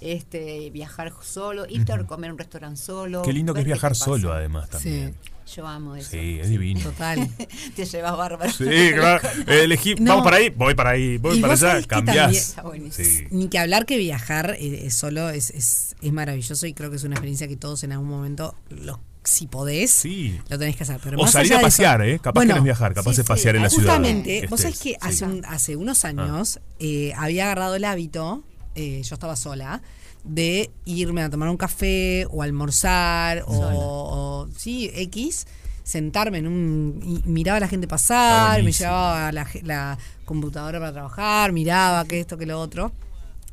Este, 0.01 0.69
viajar 0.71 1.13
solo, 1.23 1.65
irte 1.69 1.93
a 1.93 2.03
comer 2.05 2.31
a 2.31 2.33
un 2.33 2.39
restaurante 2.39 2.81
solo. 2.81 3.23
Qué 3.23 3.33
lindo 3.33 3.55
que 3.55 3.61
es 3.61 3.67
viajar 3.67 3.95
solo, 3.95 4.33
además, 4.33 4.69
también. 4.69 5.15
Yo 5.55 5.67
amo 5.67 5.95
eso. 5.95 6.11
Sí, 6.11 6.39
es 6.41 6.49
divino. 6.49 6.81
Total. 6.81 7.29
Te 7.77 7.85
llevas 7.85 8.17
bárbaro. 8.17 8.51
Sí, 8.51 8.65
claro. 8.95 9.29
Elegí, 9.47 9.95
No. 9.97 10.11
vamos 10.13 10.25
para 10.25 10.37
ahí, 10.39 10.51
voy 10.51 10.75
para 10.75 10.91
ahí, 10.91 11.19
voy 11.19 11.41
para 11.41 11.53
allá, 11.53 11.83
cambiás. 11.87 12.17
también- 12.17 12.43
Está 12.43 12.63
buenísimo. 12.63 13.09
Sí. 13.09 13.27
Ni 13.31 13.49
que 13.49 13.59
hablar 13.61 13.87
que 13.87 13.97
viajar 13.99 14.57
eh, 14.59 14.87
eh, 14.87 14.91
solo 14.91 15.31
es, 15.31 15.51
es, 15.51 15.95
es 16.01 16.13
maravilloso 16.13 16.67
y 16.67 16.75
creo 16.75 16.91
que 16.91 16.97
es 16.97 17.05
una 17.05 17.15
experiencia 17.15 17.47
que 17.47 17.57
todos 17.57 17.85
en 17.85 17.93
algún 17.93 18.09
momento, 18.09 18.57
lo, 18.71 18.99
si 19.25 19.47
podés, 19.47 19.91
Sí. 19.91 20.41
lo 20.49 20.59
tenés 20.59 20.77
que 20.77 20.83
hacer. 20.83 21.01
Pero 21.03 21.19
O 21.19 21.23
más 21.23 21.33
salir 21.33 21.53
allá 21.53 21.57
a 21.57 21.59
eso- 21.61 21.67
pasear, 21.67 22.03
¿eh? 22.03 22.19
Capaz 22.19 22.33
Bueno, 22.41 22.55
querés 22.55 22.65
viajar, 22.65 22.95
capaz 22.95 23.11
sí, 23.13 23.17
de 23.19 23.23
sí, 23.23 23.29
pasear 23.29 23.57
en 23.57 23.63
la 23.63 23.71
ciudad. 23.71 23.85
Justamente, 23.97 24.41
que 24.43 24.47
vos 24.49 24.61
sabés 24.61 24.75
estés. 24.77 24.93
que 24.95 24.99
hace, 25.07 25.25
un- 25.25 25.45
hace 25.45 25.77
unos 25.77 26.05
Ah. 26.05 26.09
años 26.09 26.61
eh, 26.81 27.13
había 27.17 27.45
agarrado 27.45 27.75
el 27.77 27.85
hábito, 27.85 28.43
eh, 28.75 29.03
yo 29.05 29.15
estaba 29.15 29.37
sola, 29.37 29.83
de 30.25 30.71
irme 30.85 31.23
a 31.23 31.31
tomar 31.31 31.49
un 31.49 31.57
café 31.57 32.27
o 32.31 32.43
almorzar 32.43 33.45
o, 33.47 33.53
o- 33.55 34.49
sí, 34.57 34.91
X, 34.95 35.47
sentarme 35.85 36.39
en 36.39 36.47
un... 36.47 37.01
y 37.25 37.29
miraba 37.29 37.57
a 37.57 37.61
la 37.61 37.69
gente 37.69 37.89
pasar, 37.89 38.63
me 38.63 38.71
llevaba 38.73 39.33
la, 39.33 39.47
la 39.63 39.99
computadora 40.25 40.79
para 40.79 40.93
trabajar, 40.93 41.53
miraba 41.53 42.05
que 42.05 42.21
esto, 42.21 42.39
que 42.39 42.47
lo 42.47 42.61
otro. 42.61 42.93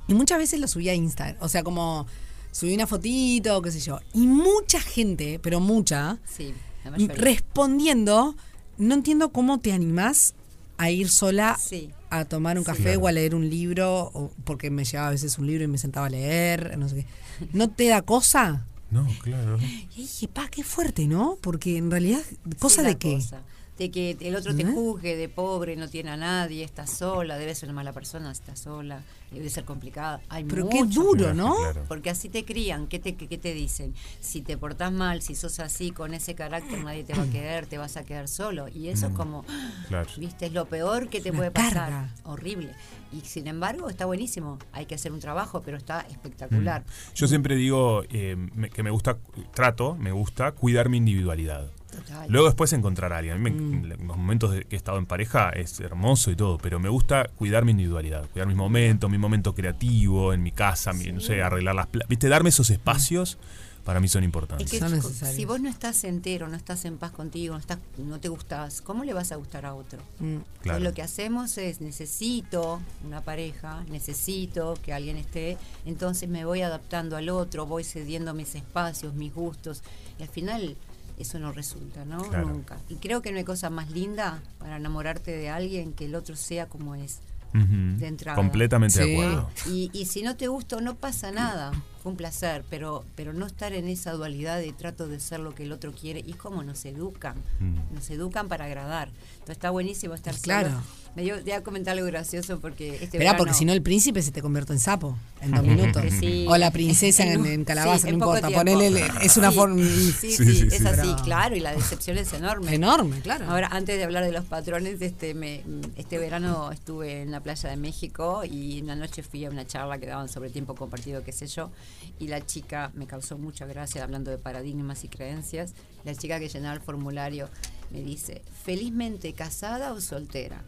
Y 0.08 0.14
muchas 0.14 0.38
veces 0.40 0.60
lo 0.60 0.68
subía 0.68 0.92
a 0.92 0.96
Instagram, 0.96 1.38
o 1.40 1.50
sea, 1.50 1.64
como 1.64 2.06
subí 2.52 2.74
una 2.74 2.88
fotito, 2.88 3.62
qué 3.62 3.72
sé 3.72 3.80
yo. 3.80 4.00
Y 4.14 4.28
mucha 4.28 4.80
gente, 4.80 5.40
pero 5.42 5.60
mucha, 5.60 6.18
Sí, 6.26 6.54
la 6.84 6.92
mayoría. 6.92 7.16
respondiendo, 7.16 8.36
no 8.78 8.94
entiendo 8.94 9.30
cómo 9.30 9.60
te 9.60 9.72
animás 9.74 10.34
a 10.78 10.90
ir 10.92 11.10
sola 11.10 11.58
Sí. 11.62 11.90
a 12.10 12.26
tomar 12.26 12.58
un 12.58 12.64
Sí. 12.64 12.72
café 12.72 12.84
Claro. 12.84 13.00
o 13.02 13.08
a 13.08 13.12
leer 13.12 13.36
un 13.36 13.50
libro, 13.50 14.10
o 14.14 14.32
porque 14.46 14.70
me 14.70 14.86
llevaba 14.86 15.10
a 15.10 15.12
veces 15.12 15.38
un 15.38 15.48
libro 15.48 15.64
y 15.64 15.68
me 15.68 15.78
sentaba 15.78 16.08
a 16.08 16.10
leer, 16.10 16.78
no 16.78 16.88
sé 16.90 16.96
qué. 16.96 17.06
¿No 17.54 17.70
te 17.70 17.88
da 17.88 18.02
cosa? 18.02 18.66
No, 18.92 19.08
claro. 19.22 19.60
Y 19.96 20.02
dije, 20.02 20.28
pa, 20.28 20.48
qué 20.50 20.64
fuerte, 20.64 21.06
¿no? 21.06 21.38
Porque 21.42 21.78
en 21.78 21.92
realidad, 21.92 22.22
¿cosa 22.58 22.82
Sí, 22.82 22.88
de 22.88 22.98
qué? 22.98 23.14
cosa. 23.16 23.42
De 23.80 23.90
que 23.92 24.18
el 24.20 24.36
otro 24.36 24.54
te 24.54 24.66
juzgue 24.66 25.16
de 25.16 25.30
pobre, 25.30 25.76
no 25.78 25.88
tiene 25.88 26.12
a 26.12 26.18
nadie, 26.18 26.64
está 26.66 26.86
sola, 26.86 27.38
debe 27.38 27.56
ser 27.56 27.70
una 27.70 27.78
mala 27.78 27.94
persona, 27.94 28.30
está 28.30 28.56
sola, 28.58 29.02
debe 29.32 29.50
ser 29.50 29.64
complicada. 29.64 30.20
Hay 30.28 30.44
Pero 30.44 30.68
qué 30.68 30.84
mucho. 30.84 31.02
duro, 31.02 31.34
¿no? 31.34 31.56
Claro. 31.56 31.86
Porque 31.88 32.10
así 32.10 32.28
te 32.28 32.44
crían, 32.44 32.88
¿qué 32.88 33.00
te, 33.00 33.16
qué 33.16 33.38
te 33.38 33.54
dicen? 33.54 33.96
Si 34.20 34.42
te 34.42 34.58
portás 34.58 34.92
mal, 34.92 35.22
si 35.22 35.34
sos 35.34 35.60
así, 35.62 35.92
con 35.92 36.14
ese 36.14 36.36
carácter, 36.36 36.84
nadie 36.84 37.06
te 37.06 37.14
va 37.14 37.24
a 37.24 37.28
querer, 37.32 37.68
te 37.68 37.78
vas 37.78 37.96
a 37.96 38.04
quedar 38.04 38.28
solo. 38.28 38.68
Y 38.68 38.90
eso 38.90 39.08
es 39.08 39.14
como, 39.14 39.46
Claro. 39.88 40.10
viste, 40.18 40.48
es 40.48 40.52
lo 40.54 40.66
peor 40.66 41.08
que 41.08 41.22
te 41.22 41.30
Una 41.30 41.38
puede 41.40 41.52
pasar. 41.52 41.74
carga. 41.74 42.16
Horrible. 42.24 42.74
Y 43.14 43.22
sin 43.22 43.48
embargo, 43.48 43.90
está 43.90 44.06
buenísimo. 44.06 44.60
Hay 44.74 44.88
que 44.88 44.96
hacer 44.96 45.14
un 45.14 45.20
trabajo, 45.22 45.62
pero 45.64 45.78
está 45.78 46.02
espectacular. 46.02 46.84
Yo 47.16 47.28
siempre 47.30 47.56
digo 47.56 48.04
eh, 48.10 48.36
que 48.74 48.84
me 48.84 48.92
gusta, 48.92 49.18
trato, 49.54 49.96
me 49.96 50.12
gusta 50.12 50.52
cuidar 50.52 50.90
mi 50.90 50.98
individualidad. 50.98 51.72
Total. 52.00 52.26
Luego 52.30 52.48
después 52.48 52.74
encontrar 52.74 53.14
a 53.14 53.18
alguien. 53.18 53.36
A 53.36 53.38
mí 53.40 53.50
me- 53.52 53.78
en 53.78 53.90
los 54.08 54.18
momentos 54.18 54.52
de 54.52 54.64
que 54.66 54.76
he 54.76 54.78
estado 54.78 54.98
en 54.98 55.06
pareja 55.06 55.50
es 55.50 55.80
hermoso 55.80 56.32
y 56.32 56.36
todo, 56.36 56.58
pero 56.58 56.80
me 56.80 56.90
gusta 56.90 57.30
cuidar 57.36 57.66
mi 57.66 57.72
individualidad, 57.72 58.28
cuidar 58.32 58.48
mis 58.48 58.58
momentos, 58.58 59.10
mi 59.10 59.18
momento 59.18 59.54
creativo 59.56 60.34
en 60.34 60.44
mi 60.44 60.52
casa, 60.52 60.94
mi- 60.94 61.12
no 61.12 61.20
sé, 61.20 61.42
arreglar 61.42 61.76
las 61.76 61.88
¿Viste? 62.08 62.28
Darme 62.30 62.50
esos 62.50 62.70
espacios 62.70 63.38
para 63.86 64.00
mí 64.02 64.08
son 64.08 64.22
Es 64.24 64.26
importantes. 64.26 64.70
que 64.70 64.78
Son 64.78 64.90
si- 64.90 64.96
necesarios. 64.98 65.36
si 65.36 65.46
vos 65.46 65.60
no 65.62 65.70
estás 65.70 66.04
entero, 66.04 66.48
no 66.48 66.56
estás 66.56 66.86
en 66.86 66.98
paz 66.98 67.12
contigo, 67.12 67.56
no, 67.56 67.60
estás, 67.60 67.80
no 67.98 68.20
te 68.20 68.28
gustás, 68.28 68.82
¿cómo 68.82 69.04
le 69.04 69.14
vas 69.14 69.32
a 69.32 69.36
gustar 69.38 69.66
a 69.66 69.74
otro? 69.74 69.98
Mm. 70.20 70.38
Entonces, 70.58 70.84
lo 70.84 70.94
que 70.94 71.02
hacemos 71.02 71.58
es, 71.58 71.82
necesito 71.82 72.82
una 73.04 73.22
pareja, 73.22 73.84
necesito 73.90 74.76
que 74.84 74.94
alguien 74.94 75.18
esté, 75.18 75.58
entonces 75.86 76.30
me 76.30 76.46
voy 76.46 76.62
adaptando 76.62 77.16
al 77.16 77.30
otro, 77.30 77.66
voy 77.66 77.84
cediendo 77.84 78.34
mis 78.36 78.54
espacios, 78.54 79.16
mis 79.16 79.34
gustos, 79.34 79.82
y 80.20 80.24
al 80.24 80.30
final 80.30 80.76
eso 81.20 81.38
no 81.40 81.52
resulta, 81.52 82.06
¿no? 82.06 82.24
Claro. 82.24 82.48
Nunca. 82.48 82.78
Y 82.90 82.96
creo 82.96 83.22
que 83.22 83.32
no 83.32 83.38
hay 83.38 83.44
cosa 83.44 83.70
más 83.70 83.92
linda 83.92 84.42
para 84.58 84.78
enamorarte 84.78 85.32
de 85.32 85.50
alguien 85.50 85.94
que 85.94 86.06
el 86.06 86.16
otro 86.16 86.36
sea 86.36 86.68
como 86.68 86.96
es. 86.96 87.20
De 87.52 88.06
entrada. 88.08 88.36
Completamente 88.36 89.04
Sí. 89.04 89.10
de 89.10 89.14
acuerdo. 89.18 89.50
Y, 89.72 89.90
y 89.92 90.06
si 90.06 90.22
no 90.22 90.36
te 90.36 90.48
gusta, 90.48 90.80
no 90.82 90.96
pasa 90.96 91.32
nada. 91.32 91.72
Fue 92.02 92.12
un 92.14 92.18
placer, 92.18 92.64
pero, 92.70 93.04
pero 93.16 93.34
no 93.34 93.46
estar 93.46 93.74
en 93.74 93.88
esa 93.90 94.14
dualidad 94.14 94.58
de 94.60 94.72
trato 94.72 95.08
de 95.08 95.20
ser 95.20 95.42
lo 95.42 95.54
que 95.54 95.64
el 95.64 95.72
otro 95.74 95.92
quiere. 95.92 96.20
Y 96.26 96.34
cómo 96.34 96.64
nos 96.64 96.86
educan. 96.86 97.36
Mm. 97.60 97.94
Nos 97.96 98.10
educan 98.10 98.48
para 98.48 98.66
agradar. 98.66 99.10
Entonces 99.34 99.58
está 99.58 99.70
buenísimo 99.70 100.14
estar 100.14 100.34
Claro. 100.36 100.70
solo. 100.70 100.82
Me 101.16 101.24
dio, 101.24 101.42
voy 101.42 101.52
a 101.52 101.64
comentar 101.64 101.94
algo 101.98 102.06
gracioso 102.06 102.60
porque 102.60 102.90
este 102.94 103.06
Esperá, 103.18 103.36
porque 103.36 103.54
si 103.56 103.66
no 103.66 103.74
el 103.74 103.82
príncipe 103.82 104.22
se 104.22 104.32
te 104.32 104.44
convierte 104.44 104.72
en 104.74 104.80
sapo 104.80 105.18
en 105.42 105.52
dos 105.52 105.64
minutos. 105.66 106.04
Sí. 106.20 106.46
O 106.48 106.56
la 106.56 106.72
princesa 106.72 107.24
en, 107.26 107.46
en 107.48 107.66
calabaza, 107.66 108.04
sí, 108.08 108.08
no 108.08 108.14
importa. 108.14 108.50
Ponele, 108.52 108.88
el- 108.88 108.98
es 109.22 109.36
una 109.36 109.50
Sí, 109.50 109.56
forma 109.56 109.84
Sí, 109.84 110.12
sí, 110.14 110.28
es 110.28 110.38
sí. 110.38 110.68
así, 110.68 110.84
Pero- 110.84 111.16
claro, 111.24 111.56
y 111.56 111.60
la 111.60 111.74
decepción 111.74 112.18
es 112.20 112.32
enorme. 112.32 112.74
enorme, 112.76 113.20
claro. 113.22 113.46
Ahora, 113.50 113.68
antes 113.72 113.98
de 113.98 114.04
hablar 114.04 114.24
de 114.24 114.32
los 114.32 114.46
patrones, 114.46 115.02
este, 115.02 115.34
me, 115.34 115.64
este 115.98 116.18
verano 116.20 116.72
estuve 116.72 117.24
en 117.24 117.32
la 117.32 117.42
playa 117.42 117.70
de 117.70 117.76
México 117.78 118.44
y 118.46 118.82
una 118.84 118.96
noche 118.96 119.24
fui 119.24 119.44
a 119.46 119.50
una 119.50 119.66
charla 119.66 119.98
que 119.98 120.06
daban 120.06 120.30
sobre 120.30 120.50
tiempo 120.52 120.76
compartido, 120.76 121.24
qué 121.24 121.32
sé 121.32 121.48
yo, 121.48 121.72
y 122.20 122.28
la 122.28 122.46
chica 122.46 122.92
me 122.94 123.08
causó 123.08 123.38
mucha 123.38 123.66
gracia 123.66 124.04
hablando 124.04 124.32
de 124.32 124.38
paradigmas 124.38 125.04
y 125.04 125.10
creencias. 125.10 125.74
La 126.04 126.16
chica 126.16 126.40
que 126.40 126.50
llenaba 126.50 126.76
el 126.76 126.82
formulario 126.82 127.50
me 127.92 128.02
dice, 128.02 128.44
¿felizmente 128.64 129.34
casada 129.34 129.94
o 129.94 130.02
soltera? 130.02 130.64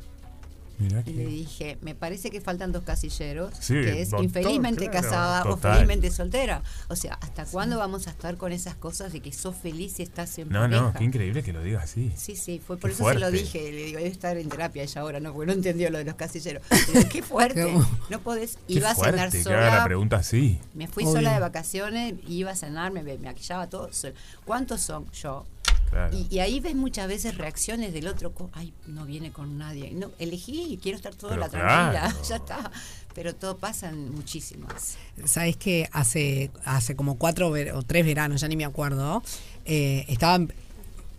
Mirá 0.80 1.04
Y 1.06 1.14
le 1.14 1.26
dije, 1.26 1.78
me 1.82 1.94
parece 1.96 2.32
que 2.32 2.42
faltan 2.42 2.72
dos 2.72 2.84
casilleros, 2.84 3.54
Sí, 3.60 3.74
que 3.76 4.02
es 4.02 4.10
doctor, 4.10 4.26
infelizmente 4.26 4.90
claro, 4.90 5.08
casada 5.10 5.44
o 5.46 5.58
felizmente 5.58 6.10
soltera. 6.12 6.64
O 6.88 6.96
sea, 6.96 7.14
¿hasta 7.22 7.46
cuándo 7.46 7.78
vamos 7.78 8.08
a 8.08 8.12
estar 8.12 8.38
con 8.38 8.52
esas 8.52 8.76
cosas 8.76 9.14
de 9.14 9.20
que 9.20 9.32
sos 9.32 9.56
feliz 9.56 10.00
y 10.00 10.04
estás 10.04 10.38
en 10.40 10.50
No, 10.50 10.62
pareja? 10.62 10.82
no, 10.82 10.94
qué 10.94 11.04
increíble 11.04 11.44
que 11.44 11.54
lo 11.54 11.62
digas 11.62 11.84
así. 11.84 12.12
Sí, 12.16 12.36
sí, 12.36 12.60
fue 12.66 12.78
por 12.78 12.90
Qué 12.90 12.96
eso 12.96 13.08
se 13.08 13.14
lo 13.16 13.20
fuerte. 13.28 13.38
dije. 13.38 13.72
Le 13.72 13.84
digo, 13.86 13.98
debe 14.00 14.10
estar 14.10 14.38
en 14.38 14.50
terapia 14.50 14.84
ella 14.84 15.02
ahora, 15.02 15.20
no, 15.20 15.34
porque 15.34 15.48
no 15.48 15.54
entendió 15.54 15.90
lo 15.92 15.98
de 16.00 16.06
los 16.06 16.16
casilleros. 16.16 16.64
Le 16.70 17.00
digo, 17.00 17.10
qué 17.10 17.22
fuerte. 17.22 17.74
No 18.10 18.20
podés, 18.20 18.58
Qué 18.68 18.74
iba 18.74 18.90
a 18.92 18.96
cenar 18.96 19.16
fuerte 19.32 19.44
que 19.44 19.50
haga 19.54 19.66
la 19.66 19.72
sola. 19.72 19.84
pregunta 19.86 20.16
así. 20.18 20.60
Me 20.74 20.88
fui 20.88 21.04
Obvio. 21.04 21.14
sola 21.16 21.34
de 21.34 21.40
vacaciones, 21.40 22.16
iba 22.28 22.52
a 22.52 22.56
cenar, 22.56 22.92
me, 22.92 23.04
me 23.04 23.18
maquillaba 23.18 23.68
todo. 23.70 23.92
sola. 23.94 24.14
¿Cuántos 24.46 24.82
son? 24.82 25.10
Yo. 25.12 25.46
Claro. 25.92 26.18
Y, 26.18 26.26
y 26.34 26.40
ahí 26.40 26.60
ves 26.62 26.74
muchas 26.74 27.08
veces 27.08 27.38
reacciones 27.38 27.94
del 27.94 28.08
otro, 28.08 28.34
ay, 28.54 28.74
no 28.88 29.06
viene 29.06 29.32
con 29.32 29.58
nadie. 29.58 29.92
No, 29.92 30.10
elegí, 30.20 30.80
quiero 30.82 30.96
estar 30.96 31.14
toda 31.14 31.32
Pero 31.34 31.42
la 31.42 31.50
tranquila, 31.50 31.92
claro. 32.10 32.18
ya 32.28 32.36
está. 32.38 32.72
Pero 33.14 33.36
todo 33.36 33.58
pasan 33.58 34.10
muchísimas. 34.16 34.96
Sabes 35.26 35.58
que 35.58 35.90
hace, 35.92 36.50
hace 36.64 36.96
como 36.96 37.16
cuatro 37.18 37.52
ver- 37.52 37.74
o 37.74 37.84
tres 37.84 38.06
veranos, 38.06 38.40
ya 38.42 38.48
ni 38.48 38.56
me 38.56 38.64
acuerdo, 38.64 39.22
eh, 39.66 40.06
estaba, 40.08 40.36
en- 40.36 40.54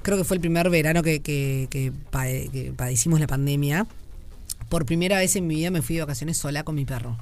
creo 0.01 0.17
que 0.17 0.25
fue 0.25 0.37
el 0.37 0.41
primer 0.41 0.71
verano 0.71 1.03
que, 1.03 1.21
que, 1.21 1.69
que 1.71 1.93
pade- 2.11 2.51
que 2.51 2.73
padecimos 2.73 3.21
la 3.21 3.27
pandemia. 3.27 3.87
Por 4.71 4.87
primera 4.87 5.19
vez 5.19 5.37
en 5.37 5.47
mi 5.47 5.57
vida 5.57 5.71
me 5.71 5.83
fui 5.83 5.97
de 5.97 6.01
vacaciones 6.03 6.39
sola 6.39 6.63
con 6.65 6.75
mi 6.75 6.87
perro. 6.87 7.19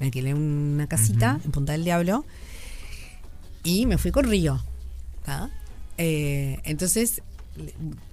Me 0.00 0.06
alquilé 0.06 0.34
una 0.34 0.88
casita 0.88 1.38
en 1.44 1.52
Punta 1.52 1.70
del 1.72 1.84
Diablo 1.84 2.24
y 3.62 3.86
me 3.86 3.98
fui 3.98 4.10
con 4.10 4.24
Río. 4.24 4.60
¿tá? 5.24 5.48
Eh, 6.04 6.58
entonces, 6.64 7.22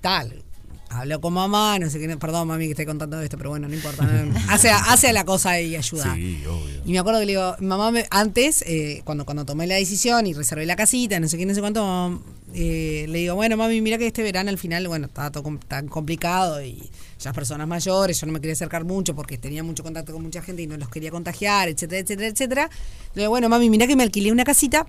tal. 0.02 0.44
Habló 0.92 1.22
con 1.22 1.34
mamá, 1.34 1.78
no 1.78 1.88
sé 1.88 2.00
qué, 2.00 2.18
perdón 2.18 2.48
mami 2.48 2.66
que 2.66 2.72
esté 2.72 2.84
contando 2.84 3.22
esto, 3.22 3.38
pero 3.38 3.52
bueno, 3.52 3.68
no 3.68 3.76
importa. 3.76 4.04
no- 4.08 4.36
hace, 4.50 4.70
hace 4.72 5.14
la 5.14 5.24
cosa 5.24 5.60
y 5.62 5.76
ayuda. 5.76 6.16
Sí, 6.16 6.44
obvio. 6.48 6.82
Y 6.84 6.92
me 6.94 6.98
acuerdo 7.00 7.20
que 7.20 7.28
le 7.28 7.32
digo, 7.34 7.56
mamá, 7.60 7.92
me- 7.92 8.08
antes, 8.10 8.64
eh, 8.66 9.02
cuando, 9.06 9.24
cuando 9.24 9.46
tomé 9.46 9.68
la 9.68 9.76
decisión 9.76 10.26
y 10.26 10.34
reservé 10.34 10.66
la 10.66 10.76
casita, 10.76 11.20
no 11.20 11.28
sé 11.28 11.38
qué, 11.38 11.46
no 11.46 11.54
sé 11.54 11.62
cuánto, 11.62 12.20
eh, 12.56 13.06
le 13.08 13.20
digo, 13.20 13.36
bueno, 13.36 13.56
mami, 13.56 13.82
mira 13.82 14.00
que 14.00 14.08
este 14.08 14.24
verano 14.24 14.50
al 14.50 14.58
final, 14.58 14.88
bueno, 14.88 15.06
estaba 15.06 15.30
todo 15.32 15.60
tan 15.68 15.88
complicado 15.90 16.60
y 16.64 16.90
ya 17.20 17.34
personas 17.34 17.68
mayores, 17.68 18.20
yo 18.20 18.26
no 18.26 18.34
me 18.34 18.40
quería 18.40 18.54
acercar 18.54 18.84
mucho 18.84 19.14
porque 19.16 19.38
tenía 19.38 19.62
mucho 19.64 19.84
contacto 19.84 20.12
con 20.14 20.24
mucha 20.24 20.42
gente 20.42 20.64
y 20.64 20.68
no 20.68 20.76
los 20.76 20.90
quería 20.90 21.12
contagiar, 21.12 21.68
etcétera, 21.70 22.00
etcétera, 22.00 22.28
etcétera. 22.30 22.70
Le 23.14 23.22
digo, 23.24 23.30
bueno, 23.30 23.48
mami, 23.48 23.70
mira 23.70 23.86
que 23.86 23.96
me 23.96 24.02
alquilé 24.04 24.32
una 24.32 24.44
casita 24.44 24.88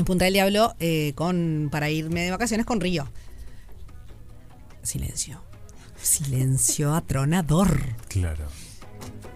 en 0.00 0.04
Punta 0.06 0.24
del 0.24 0.34
Diablo 0.34 0.74
eh, 0.80 1.12
con, 1.14 1.68
para 1.70 1.90
irme 1.90 2.22
de 2.22 2.30
vacaciones 2.30 2.66
con 2.66 2.80
Río. 2.80 3.06
Silencio. 4.82 5.40
Silencio 6.00 6.94
atronador. 6.94 7.78
Claro. 8.08 8.44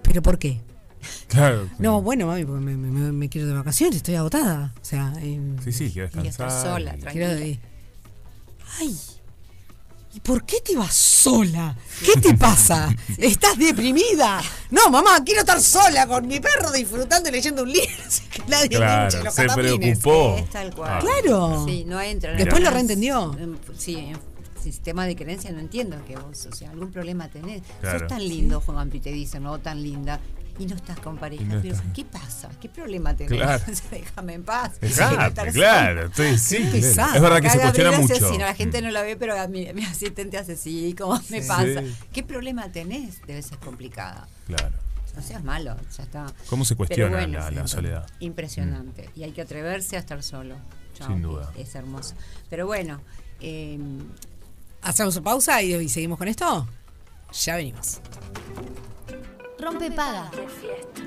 ¿Pero 0.03 0.23
por 0.23 0.39
qué? 0.39 0.61
Claro. 1.29 1.69
No, 1.79 2.01
bueno, 2.01 2.27
mami, 2.27 2.45
porque 2.45 2.65
me, 2.65 2.77
me- 2.77 3.13
me 3.13 3.29
quiero 3.29 3.47
de 3.47 3.55
vacaciones, 3.55 3.97
estoy 3.97 4.15
agotada. 4.15 4.73
O 4.81 4.85
sea, 4.85 5.13
eh, 5.19 5.39
Sí, 5.63 5.73
sí, 5.73 5.91
quiero 5.93 6.07
Y 6.07 6.09
estar 6.09 6.23
descansar. 6.25 6.63
sola, 6.63 6.97
y- 6.97 7.01
tranquila. 7.01 7.13
quiero 7.13 7.41
de- 7.41 7.61
Ay, 8.81 8.97
¿y 10.15 10.21
por 10.21 10.45
qué 10.45 10.61
te 10.61 10.77
vas 10.77 10.95
sola? 10.95 11.77
¿Qué 12.05 12.21
te 12.21 12.35
pasa? 12.35 12.95
¿Estás 13.19 13.59
deprimida? 13.59 14.41
No, 14.71 14.89
mamá, 14.91 15.23
quiero 15.25 15.41
estar 15.41 15.61
sola 15.61 16.07
con 16.07 16.27
mi 16.27 16.41
perro 16.41 16.71
disfrutando 16.73 17.29
y 17.29 17.33
leyendo 17.33 17.63
un 17.63 17.73
libro. 17.73 17.89
Así 18.07 18.23
que 18.29 18.43
nadie 18.49 18.69
Claro, 18.69 19.05
los 19.25 19.35
se 19.35 19.47
catapines. 19.47 19.99
preocupó. 19.99 20.37
Es 20.39 20.51
tal 20.51 20.75
cual. 20.75 20.91
Ah. 20.95 20.99
Claro. 21.01 21.65
Sí, 21.67 21.85
no 21.87 22.01
entra. 22.01 22.33
Después 22.35 22.63
lo 22.63 22.71
reentendió. 22.71 23.37
Sí, 23.77 23.97
en 23.97 24.17
sistema 24.63 25.05
de 25.07 25.15
creencia 25.17 25.51
no 25.53 25.61
entiendo 25.61 25.97
que 26.07 26.17
vos, 26.17 26.47
o 26.51 26.55
sea, 26.55 26.71
algún 26.71 26.91
problema 26.91 27.29
tenés. 27.29 27.63
Claro. 27.81 27.99
Sos 28.01 28.09
tan 28.09 28.27
lindo, 28.27 28.61
Juan 28.61 28.79
Gampi, 28.79 29.01
te 29.01 29.11
dicen, 29.11 29.43
no, 29.43 29.59
tan 29.59 29.83
linda. 29.83 30.21
Y 30.59 30.67
no 30.67 30.77
estás 30.77 30.99
con 31.01 31.17
pareja. 31.19 31.43
No 31.45 31.61
pero. 31.61 31.77
¿qué 31.95 32.05
pasa? 32.05 32.49
¿Qué 32.61 32.69
problema 32.69 33.15
tenés? 33.15 33.33
Claro. 33.33 33.65
Déjame 33.91 34.35
en 34.35 34.45
paz. 34.45 34.73
Estar 34.81 35.33
claro. 35.53 36.07
Estoy, 36.07 36.39
sí, 36.39 36.69
pesado. 36.71 37.15
es 37.17 37.21
verdad 37.21 37.41
que 37.43 37.51
se 37.51 37.59
cuestiona 37.61 37.99
mucho. 37.99 38.15
así, 38.15 38.39
no, 38.39 38.45
la 38.45 38.55
gente 38.55 38.81
Mm. 38.81 38.85
no 38.85 38.91
la 38.93 39.03
ve, 39.03 39.17
pero 39.17 39.39
a 39.41 39.49
mi, 39.49 39.73
mi 39.73 39.85
asistente 39.85 40.39
hace 40.39 40.53
así, 40.53 40.95
como 40.97 41.21
me 41.29 41.43
pasa. 41.43 41.81
Sí. 41.83 41.97
¿Qué 42.13 42.23
problema 42.23 42.69
tenés? 42.71 43.21
Debe 43.27 43.43
ser 43.43 43.59
complicada. 43.59 44.29
Claro. 44.47 44.77
No 45.17 45.23
seas 45.23 45.45
malo, 45.45 45.77
ya 45.97 46.03
está. 46.03 46.27
¿Cómo 46.51 46.65
se 46.65 46.75
cuestiona 46.75 47.17
bueno, 47.17 47.39
la, 47.39 47.49
sí, 47.49 47.55
la 47.55 47.67
soledad? 47.69 48.07
Impresionante. 48.21 49.11
Y 49.15 49.23
hay 49.23 49.33
que 49.33 49.43
atreverse 49.43 49.97
a 49.97 50.01
estar 50.01 50.23
solo. 50.23 50.57
Chao, 50.95 51.09
Sin 51.09 51.23
duda. 51.23 51.51
Es, 51.57 51.69
es 51.69 51.75
hermoso. 51.77 52.15
Pero 52.51 52.67
bueno, 52.67 53.01
eh, 53.41 53.79
¿Hacemos 54.83 55.19
pausa 55.21 55.63
y, 55.63 55.75
y 55.75 55.89
seguimos 55.89 56.19
con 56.19 56.29
esto? 56.29 56.69
Ya 57.33 57.57
venimos. 57.57 58.01
Rompe 59.65 59.91
paga. 59.91 60.31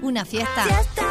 Una 0.01 0.25
fiesta 0.25 0.63
Fiesta, 0.63 1.03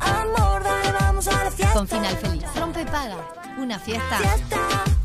amor, 0.00 0.62
dale, 0.62 0.92
vamos 1.00 1.26
a 1.28 1.44
la 1.44 1.50
fiesta. 1.50 1.74
con 1.74 1.88
final 1.88 2.16
feliz. 2.16 2.44
Rompe 2.58 2.84
paga. 2.86 3.16
Una 3.58 3.78
fiesta 3.78 4.18
Fiesta, 4.18 4.56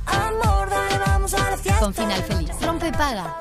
amor, 0.06 0.70
dale, 0.70 0.98
vamos 1.06 1.34
a 1.34 1.52
la 1.52 1.58
fiesta. 1.58 1.80
con 1.80 1.94
final 1.94 2.22
feliz. 2.24 2.52
Rompe 2.62 2.92
paga. 2.92 3.40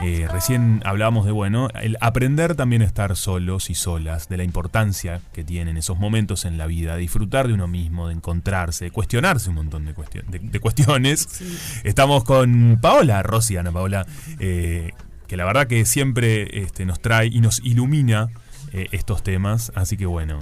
Eh, 0.00 0.26
recién 0.28 0.82
hablábamos 0.84 1.24
de, 1.26 1.30
bueno, 1.32 1.68
el 1.80 1.96
aprender 2.00 2.56
también 2.56 2.82
a 2.82 2.86
estar 2.86 3.14
solos 3.16 3.70
y 3.70 3.74
solas, 3.76 4.28
de 4.28 4.36
la 4.36 4.42
importancia 4.42 5.20
que 5.32 5.44
tienen 5.44 5.76
esos 5.76 5.96
momentos 5.96 6.44
en 6.44 6.58
la 6.58 6.66
vida, 6.66 6.94
de 6.94 7.00
disfrutar 7.02 7.46
de 7.46 7.54
uno 7.54 7.68
mismo, 7.68 8.08
de 8.08 8.14
encontrarse, 8.14 8.86
de 8.86 8.90
cuestionarse 8.90 9.48
un 9.50 9.54
montón 9.56 9.84
de, 9.84 9.94
cuestion- 9.94 10.24
de- 10.26 10.40
de 10.40 10.60
cuestiones. 10.60 11.28
Estamos 11.84 12.24
con 12.24 12.78
Paola, 12.82 13.22
Rosy, 13.22 13.56
Ana 13.58 13.70
Paola, 13.70 14.04
eh, 14.40 14.90
que 15.26 15.36
la 15.36 15.44
verdad 15.44 15.66
que 15.66 15.84
siempre 15.84 16.62
este, 16.62 16.84
nos 16.84 17.00
trae 17.00 17.26
y 17.26 17.40
nos 17.40 17.60
ilumina 17.64 18.28
eh, 18.72 18.88
estos 18.92 19.22
temas, 19.22 19.72
así 19.74 19.96
que 19.96 20.06
bueno. 20.06 20.38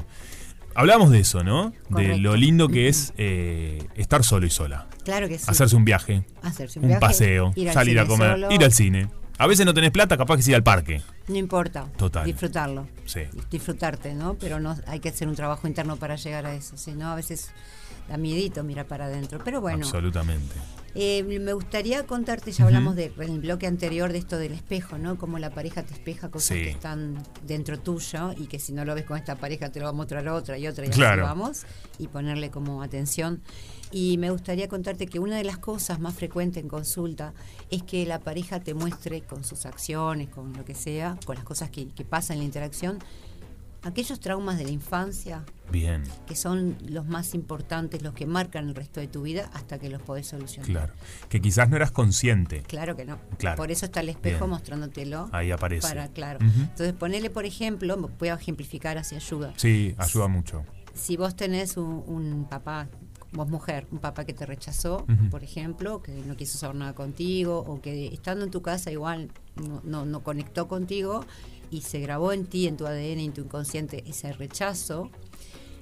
Hablamos 0.74 1.10
de 1.10 1.20
eso, 1.20 1.42
¿no? 1.42 1.72
De 1.88 2.16
lo 2.16 2.36
lindo 2.36 2.68
que 2.68 2.88
es 2.88 3.12
eh, 3.18 3.86
estar 3.96 4.22
solo 4.24 4.46
y 4.46 4.50
sola. 4.50 4.86
Claro 5.04 5.28
que 5.28 5.38
sí. 5.38 5.44
Hacerse 5.48 5.74
un 5.74 5.84
viaje, 5.84 6.24
Hacerse 6.42 6.78
un 6.78 6.84
un, 6.84 6.88
viaje, 6.90 7.00
paseo, 7.00 7.52
ir 7.56 7.68
al 7.68 7.74
salir 7.74 7.98
a 7.98 8.06
comer, 8.06 8.32
solo. 8.32 8.52
ir 8.52 8.64
al 8.64 8.72
cine. 8.72 9.08
A 9.38 9.46
veces 9.46 9.64
no 9.64 9.72
tenés 9.72 9.90
plata, 9.90 10.16
capaz 10.16 10.36
que 10.36 10.42
sí 10.42 10.54
al 10.54 10.62
parque. 10.62 11.02
No 11.26 11.36
importa. 11.36 11.86
Total. 11.96 12.26
Disfrutarlo. 12.26 12.86
Sí. 13.06 13.22
Disfrutarte, 13.50 14.14
¿no? 14.14 14.34
Pero 14.34 14.60
no 14.60 14.76
hay 14.86 15.00
que 15.00 15.08
hacer 15.08 15.28
un 15.28 15.34
trabajo 15.34 15.66
interno 15.66 15.96
para 15.96 16.16
llegar 16.16 16.44
a 16.44 16.54
eso. 16.54 16.76
Si 16.76 16.92
no, 16.92 17.10
a 17.10 17.14
veces 17.14 17.50
da 18.08 18.18
miedito 18.18 18.62
mirar 18.64 18.86
para 18.86 19.06
adentro. 19.06 19.40
Pero 19.42 19.60
bueno, 19.60 19.84
Absolutamente. 19.84 20.54
Eh, 20.94 21.22
me 21.22 21.52
gustaría 21.52 22.04
contarte, 22.06 22.50
ya 22.52 22.64
hablamos 22.64 22.96
de, 22.96 23.12
en 23.18 23.32
el 23.32 23.40
bloque 23.40 23.66
anterior 23.66 24.12
de 24.12 24.18
esto 24.18 24.38
del 24.38 24.52
espejo, 24.52 24.98
¿no? 24.98 25.16
Como 25.18 25.38
la 25.38 25.50
pareja 25.50 25.82
te 25.84 25.94
espeja 25.94 26.30
cosas 26.30 26.56
Sí. 26.56 26.64
que 26.64 26.70
están 26.70 27.22
dentro 27.46 27.78
tuyo 27.78 28.32
y 28.36 28.46
que 28.46 28.58
si 28.58 28.72
no 28.72 28.84
lo 28.84 28.94
ves 28.94 29.04
con 29.04 29.16
esta 29.16 29.36
pareja 29.36 29.70
te 29.70 29.78
lo 29.78 29.84
va 29.84 29.90
a 29.90 29.94
mostrar 29.94 30.26
otra 30.28 30.58
y 30.58 30.66
otra 30.66 30.86
y 30.86 30.90
Claro. 30.90 31.22
así 31.22 31.28
vamos. 31.28 31.62
Y 31.98 32.08
ponerle 32.08 32.50
como 32.50 32.82
atención. 32.82 33.40
Y 33.92 34.18
me 34.18 34.30
gustaría 34.30 34.68
contarte 34.68 35.06
que 35.06 35.18
una 35.18 35.36
de 35.36 35.44
las 35.44 35.58
cosas 35.58 35.98
más 36.00 36.14
frecuentes 36.14 36.62
en 36.62 36.68
consulta 36.68 37.34
es 37.70 37.82
que 37.82 38.06
la 38.06 38.18
pareja 38.20 38.60
te 38.60 38.74
muestre 38.74 39.22
con 39.22 39.42
sus 39.44 39.66
acciones, 39.66 40.28
con 40.28 40.52
lo 40.52 40.64
que 40.64 40.74
sea, 40.74 41.18
con 41.24 41.34
las 41.36 41.44
cosas 41.44 41.70
que, 41.70 41.88
que 41.88 42.04
pasan 42.04 42.34
en 42.34 42.40
la 42.40 42.44
interacción, 42.46 42.98
aquellos 43.82 44.20
traumas 44.20 44.58
de 44.58 44.64
la 44.64 44.70
infancia 44.70 45.44
Bien, 45.70 46.02
que 46.26 46.34
son 46.34 46.76
los 46.88 47.06
más 47.06 47.34
importantes, 47.34 48.02
los 48.02 48.12
que 48.14 48.26
marcan 48.26 48.68
el 48.68 48.74
resto 48.74 48.98
de 49.00 49.06
tu 49.06 49.22
vida 49.22 49.48
hasta 49.52 49.78
que 49.78 49.88
los 49.88 50.02
podés 50.02 50.26
solucionar. 50.26 50.68
claro. 50.68 50.92
Que 51.28 51.40
quizás 51.40 51.70
no 51.70 51.76
eras 51.76 51.92
consciente. 51.92 52.62
Claro 52.62 52.96
que 52.96 53.04
no. 53.04 53.18
Claro. 53.38 53.56
Por 53.56 53.70
eso 53.70 53.86
está 53.86 54.00
el 54.00 54.08
espejo 54.08 54.40
Bien. 54.40 54.50
mostrándotelo. 54.50 55.28
Ahí 55.32 55.52
aparece. 55.52 55.86
Para, 55.86 56.08
claro. 56.08 56.40
Entonces, 56.40 56.92
ponele, 56.92 57.30
por 57.30 57.44
ejemplo, 57.44 57.96
voy 58.18 58.28
a 58.28 58.34
ejemplificar 58.34 58.98
así 58.98 59.14
ayuda. 59.14 59.54
Sí, 59.56 59.94
ayuda 59.96 60.26
mucho. 60.26 60.64
Si 60.92 61.16
vos 61.16 61.36
tenés 61.36 61.76
un, 61.76 62.02
un 62.06 62.48
papá, 62.50 62.88
vos 63.32 63.48
mujer, 63.48 63.86
un 63.92 63.98
papá 63.98 64.24
que 64.24 64.32
te 64.32 64.44
rechazó, 64.44 65.06
por 65.30 65.44
ejemplo, 65.44 66.02
que 66.02 66.12
no 66.26 66.36
quiso 66.36 66.58
saber 66.58 66.76
nada 66.76 66.94
contigo, 66.94 67.60
o 67.60 67.80
que 67.80 68.08
estando 68.08 68.44
en 68.44 68.50
tu 68.50 68.60
casa 68.60 68.90
igual 68.90 69.30
no, 69.54 69.80
no, 69.84 70.04
no 70.04 70.24
conectó 70.24 70.66
contigo 70.66 71.24
y 71.70 71.82
se 71.82 72.00
grabó 72.00 72.32
en 72.32 72.46
ti, 72.46 72.66
en 72.66 72.76
tu 72.76 72.86
ADN, 72.86 73.20
en 73.20 73.32
tu 73.32 73.42
inconsciente, 73.42 74.04
ese 74.06 74.32
rechazo. 74.32 75.10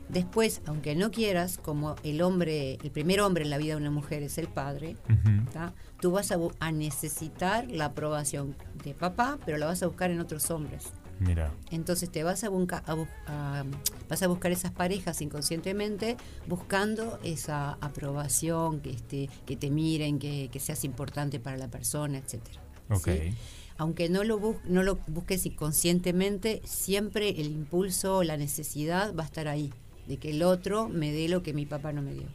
Después, 0.09 0.63
aunque 0.67 0.95
no 0.95 1.11
quieras, 1.11 1.59
como 1.59 1.95
el 2.03 2.23
hombre, 2.23 2.79
el 2.83 2.91
primer 2.91 3.21
hombre 3.21 3.45
en 3.45 3.51
la 3.51 3.59
vida 3.59 3.75
de 3.75 3.81
una 3.81 3.91
mujer 3.91 4.23
es 4.23 4.39
el 4.39 4.49
padre, 4.49 4.97
Ujú. 5.05 5.51
¿tá? 5.53 5.75
tú 6.01 6.13
vas 6.13 6.33
a, 6.33 6.39
a 6.61 6.73
necesitar 6.73 7.71
la 7.71 7.87
aprobación 7.87 8.57
de 8.85 8.95
papá, 8.95 9.39
pero 9.45 9.59
la 9.59 9.67
vas 9.67 9.83
a 9.83 9.87
buscar 9.87 10.11
en 10.11 10.21
otros 10.21 10.51
hombres. 10.51 10.85
Mira, 11.21 11.53
Entonces 11.73 12.11
te 12.11 12.23
vas 12.23 12.45
a, 12.45 12.47
a 12.47 13.65
vas 14.09 14.23
a 14.23 14.27
buscar 14.29 14.53
esas 14.53 14.71
parejas 14.71 15.21
inconscientemente 15.21 16.17
buscando 16.47 17.19
esa 17.25 17.73
aprobación, 17.81 18.81
que, 18.81 18.91
este, 18.91 19.29
que 19.45 19.57
te 19.57 19.69
miren, 19.69 20.21
que, 20.21 20.49
que 20.51 20.61
seas 20.61 20.85
importante 20.85 21.41
para 21.41 21.57
la 21.57 21.69
persona, 21.69 22.19
etcétera. 22.19 22.61
ok. 22.89 23.05
¿sí? 23.05 23.35
Aunque 23.79 24.09
no 24.09 24.25
lo, 24.25 24.39
bus- 24.39 24.57
no 24.65 24.83
lo 24.83 24.97
busques 25.07 25.47
inconscientemente, 25.47 26.61
siempre 26.65 27.31
el 27.31 27.47
impulso, 27.47 28.23
la 28.25 28.37
necesidad 28.37 29.15
va 29.15 29.23
a 29.23 29.27
estar 29.27 29.49
ahí, 29.49 29.73
de 30.07 30.17
que 30.17 30.31
el 30.31 30.43
otro 30.43 30.89
me 30.89 31.13
dé 31.13 31.29
lo 31.29 31.43
que 31.43 31.53
mi 31.55 31.65
papá 31.65 31.93
no 31.93 32.03
me 32.03 32.13
dio. 32.13 32.27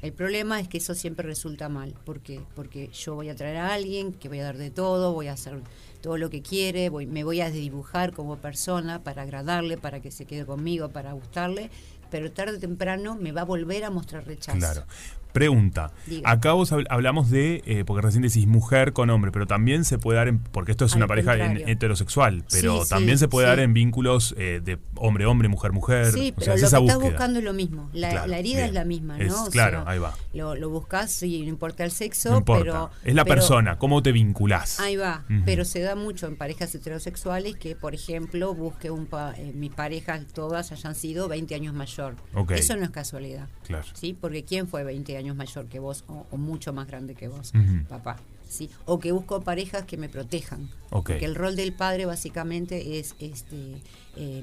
El 0.00 0.12
problema 0.12 0.60
es 0.60 0.68
que 0.68 0.78
eso 0.78 0.94
siempre 0.94 1.26
resulta 1.26 1.68
mal. 1.68 1.94
¿Por 2.04 2.20
qué? 2.20 2.40
Porque 2.54 2.88
yo 2.92 3.14
voy 3.14 3.28
a 3.30 3.34
traer 3.36 3.56
a 3.56 3.72
alguien 3.74 4.12
que 4.12 4.28
voy 4.28 4.38
a 4.40 4.44
dar 4.44 4.56
de 4.58 4.70
todo, 4.70 5.12
voy 5.12 5.26
a 5.28 5.32
hacer 5.32 5.60
todo 6.00 6.18
lo 6.18 6.30
que 6.30 6.40
quiere, 6.42 6.88
voy, 6.88 7.06
me 7.06 7.24
voy 7.24 7.40
a 7.40 7.50
dibujar 7.50 8.12
como 8.12 8.36
persona 8.38 9.02
para 9.02 9.22
agradarle, 9.22 9.78
para 9.78 10.00
que 10.00 10.10
se 10.10 10.24
quede 10.24 10.44
conmigo, 10.46 10.88
para 10.90 11.12
gustarle, 11.12 11.70
pero 12.10 12.30
tarde 12.32 12.56
o 12.56 12.60
temprano 12.60 13.16
me 13.16 13.32
va 13.32 13.40
a 13.42 13.44
volver 13.44 13.84
a 13.84 13.90
mostrar 13.90 14.26
rechazo. 14.26 14.58
Claro. 14.58 14.84
Pregunta. 15.32 15.92
Diga. 16.06 16.30
Acá 16.30 16.52
vos 16.52 16.72
habl- 16.72 16.86
hablamos 16.90 17.30
de, 17.30 17.62
eh, 17.66 17.84
porque 17.86 18.02
recién 18.02 18.22
decís 18.22 18.46
mujer 18.46 18.92
con 18.92 19.10
hombre, 19.10 19.32
pero 19.32 19.46
también 19.46 19.84
se 19.84 19.98
puede 19.98 20.18
dar, 20.18 20.28
en, 20.28 20.38
porque 20.38 20.72
esto 20.72 20.84
es 20.84 20.92
Al 20.92 20.98
una 20.98 21.06
pareja 21.06 21.36
en- 21.36 21.68
heterosexual, 21.68 22.44
pero 22.50 22.78
Sí, 22.78 22.84
sí, 22.84 22.90
también 22.90 23.18
se 23.18 23.28
puede 23.28 23.46
sí. 23.46 23.48
dar 23.50 23.60
en 23.60 23.72
vínculos 23.74 24.34
eh, 24.38 24.60
de 24.62 24.78
hombre-hombre, 24.96 25.48
mujer-mujer. 25.48 26.12
Sí, 26.12 26.30
o 26.30 26.34
pero 26.40 26.44
sea, 26.44 26.54
es 26.54 26.72
lo 26.72 26.80
que 26.80 26.84
estás 26.86 26.98
buscando 27.00 27.38
es 27.38 27.44
lo 27.44 27.52
mismo. 27.52 27.88
La, 27.92 28.10
Claro, 28.10 28.26
la 28.28 28.38
herida 28.38 28.56
bien. 28.58 28.66
es 28.68 28.74
la 28.74 28.84
misma, 28.84 29.18
Es- 29.18 29.28
¿no? 29.32 29.44
O 29.44 29.50
claro, 29.50 29.82
sea, 29.82 29.90
ahí 29.92 29.98
va. 29.98 30.14
Lo, 30.34 30.54
lo 30.54 30.68
buscas 30.70 31.22
y 31.22 31.42
no 31.42 31.48
importa 31.48 31.84
el 31.84 31.90
sexo, 31.90 32.30
No 32.30 32.38
importa. 32.38 32.62
pero... 32.64 32.90
es 33.04 33.14
la 33.14 33.24
pero- 33.24 33.34
persona, 33.36 33.78
cómo 33.78 34.02
te 34.02 34.12
vinculás. 34.12 34.80
Ahí 34.80 34.96
va, 34.96 35.24
pero 35.44 35.64
se 35.64 35.80
da 35.80 35.94
mucho 35.94 36.26
en 36.26 36.36
parejas 36.36 36.74
heterosexuales 36.74 37.56
que, 37.56 37.74
por 37.74 37.94
ejemplo, 37.94 38.54
busque 38.54 38.90
un 38.90 39.06
pa- 39.06 39.32
eh, 39.36 39.52
mis 39.54 39.72
parejas 39.72 40.26
todas 40.34 40.72
hayan 40.72 40.94
sido 40.94 41.28
20 41.28 41.54
años 41.54 41.74
mayor. 41.74 42.16
Eso 42.50 42.76
no 42.76 42.84
es 42.84 42.90
casualidad. 42.90 43.48
Claro. 43.66 43.86
¿Sí? 43.94 44.16
Porque 44.18 44.44
¿quién 44.44 44.68
fue 44.68 44.84
20 44.84 45.16
años 45.16 45.21
mayor 45.34 45.66
que 45.66 45.78
vos 45.78 46.04
o, 46.08 46.26
o 46.30 46.36
mucho 46.36 46.72
más 46.72 46.86
grande 46.86 47.14
que 47.14 47.28
vos? 47.28 47.52
Papá. 47.88 48.16
¿Sí? 48.48 48.68
O 48.84 48.98
que 48.98 49.12
busco 49.12 49.40
parejas 49.40 49.84
que 49.84 49.96
me 49.96 50.08
protejan. 50.08 50.68
Porque 50.90 51.24
el 51.24 51.34
rol 51.34 51.56
del 51.56 51.72
padre 51.72 52.04
básicamente 52.04 52.98
es 52.98 53.14
este 53.18 53.76
eh, 54.16 54.42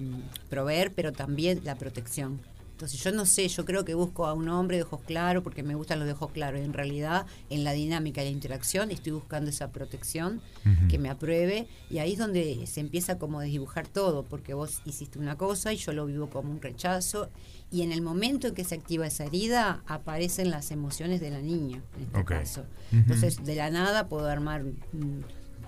proveer, 0.50 0.92
pero 0.94 1.12
también 1.12 1.62
la 1.64 1.76
protección. 1.76 2.40
Entonces 2.80 3.04
yo 3.04 3.12
no 3.12 3.26
sé, 3.26 3.46
yo 3.50 3.66
creo 3.66 3.84
que 3.84 3.94
busco 3.94 4.26
a 4.26 4.34
un 4.34 4.48
hombre 4.48 4.78
de 4.78 4.84
ojos 4.84 5.02
claros 5.06 5.44
porque 5.44 5.64
me 5.64 5.76
gustan 5.76 6.00
los 6.00 6.06
de 6.06 6.14
ojos 6.14 6.32
claros. 6.32 6.62
En 6.62 6.72
realidad, 6.72 7.26
en 7.50 7.66
la 7.66 7.74
dinámica 7.74 8.22
y 8.22 8.24
la 8.28 8.32
interacción 8.32 8.90
estoy 8.90 9.12
buscando 9.12 9.50
esa 9.50 9.74
protección 9.74 10.40
que 10.88 10.98
me 10.98 11.10
apruebe 11.10 11.68
y 11.90 11.98
ahí 11.98 12.14
es 12.14 12.20
donde 12.20 12.66
se 12.68 12.80
empieza 12.80 13.18
como 13.18 13.42
a 13.42 13.44
desdibujar 13.44 13.86
todo, 13.86 14.24
porque 14.24 14.54
vos 14.54 14.82
hiciste 14.86 15.20
una 15.20 15.36
cosa 15.36 15.74
y 15.74 15.76
yo 15.76 15.92
lo 15.92 16.06
vivo 16.06 16.30
como 16.30 16.52
un 16.52 16.62
rechazo 16.62 17.28
y 17.70 17.82
en 17.82 17.92
el 17.92 18.02
momento 18.02 18.48
en 18.48 18.56
que 18.56 18.64
se 18.64 18.76
activa 18.76 19.06
esa 19.06 19.26
herida 19.26 19.84
aparecen 19.86 20.50
las 20.50 20.72
emociones 20.72 21.20
de 21.20 21.32
la 21.32 21.42
niña, 21.42 21.82
en 21.98 22.04
este 22.04 22.24
caso. 22.24 22.64
Entonces 22.94 23.44
de 23.44 23.56
la 23.56 23.70
nada 23.72 24.08
puedo 24.08 24.28
armar, 24.30 24.64
mm, 24.64 25.20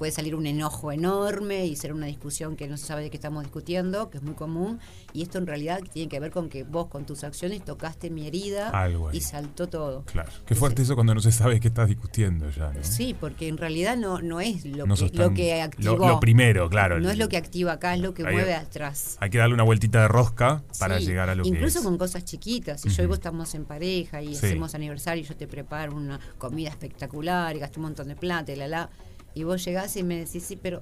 puede 0.02 0.12
salir 0.12 0.34
un 0.34 0.48
enojo 0.48 0.92
enorme 0.92 1.68
y 1.68 1.76
ser 1.76 1.94
una 1.94 2.08
discusión 2.08 2.56
que 2.56 2.68
no 2.68 2.76
se 2.76 2.88
sabe 2.88 3.04
de 3.04 3.12
qué 3.12 3.18
estamos 3.18 3.44
discutiendo, 3.44 4.10
que 4.10 4.18
es 4.18 4.24
muy 4.24 4.34
común, 4.34 4.80
y 5.14 5.22
esto 5.22 5.38
en 5.38 5.46
realidad 5.46 5.80
tiene 5.94 6.10
que 6.10 6.20
ver 6.20 6.32
con 6.32 6.50
que 6.50 6.64
vos 6.64 6.88
con 6.88 7.06
tus 7.06 7.24
acciones 7.24 7.64
tocaste 7.64 8.10
mi 8.10 8.26
herida 8.26 8.70
Algo 8.70 9.12
y 9.14 9.22
saltó 9.22 9.68
todo. 9.68 10.02
Claro. 10.06 10.32
Qué 10.48 10.56
fuerte 10.56 10.82
eso 10.82 10.96
cuando 10.96 11.14
no 11.14 11.20
se 11.22 11.32
sabe 11.32 11.60
qué 11.60 11.68
estás 11.68 11.88
discutiendo 11.88 12.50
ya, 12.50 12.74
¿no? 12.74 12.84
Sí, 12.84 13.16
porque 13.20 13.48
en 13.48 13.58
realidad 13.60 13.96
no, 13.96 14.20
no 14.24 14.42
es 14.42 14.66
lo, 14.66 14.88
No 14.88 14.96
que, 14.96 15.00
sos 15.02 15.14
lo 15.14 15.26
tan- 15.26 15.36
que 15.36 15.62
activó. 15.62 15.98
lo 16.08 16.20
primero, 16.20 16.68
claro, 16.68 17.00
No 17.00 17.06
el- 17.06 17.12
es 17.12 17.18
lo 17.20 17.30
que 17.30 17.38
activa 17.38 17.74
acá, 17.74 17.94
es 17.94 18.02
lo 18.02 18.16
que 18.16 18.26
Ahí- 18.26 18.34
mueve 18.34 18.56
atrás. 18.56 19.18
Hay 19.20 19.30
que 19.30 19.38
darle 19.38 19.54
una 19.54 19.62
vueltita 19.64 20.02
de 20.02 20.08
rosca 20.08 20.64
para 20.80 20.98
Sí, 20.98 21.06
llegar 21.06 21.30
a 21.30 21.36
lo 21.36 21.44
que 21.44 21.50
Incluso 21.50 21.84
con 21.84 22.00
cosas 22.00 22.26
chiquitas. 22.26 22.82
Si 22.82 22.90
yo 22.90 23.04
y 23.04 23.06
vos 23.06 23.18
estamos 23.20 23.54
en 23.54 23.66
pareja 23.66 24.24
y 24.24 24.30
Sí. 24.34 24.48
hacemos 24.48 24.74
aniversario 24.74 25.24
y 25.24 25.28
yo 25.28 25.36
te 25.38 25.46
preparo 25.46 25.96
una 25.96 26.20
comida 26.40 26.70
espectacular 26.70 27.56
y 27.56 27.60
gasto 27.60 27.80
un 27.80 27.84
montón 27.84 28.08
de 28.08 28.16
plata 28.16 28.52
y 28.52 28.56
la 28.56 28.68
la. 28.68 28.90
Y 29.34 29.44
vos 29.44 29.63
llegás 29.63 29.96
y 29.98 30.04
me 30.04 30.17
decís, 30.20 30.44
sí, 30.44 30.56
pero 30.56 30.82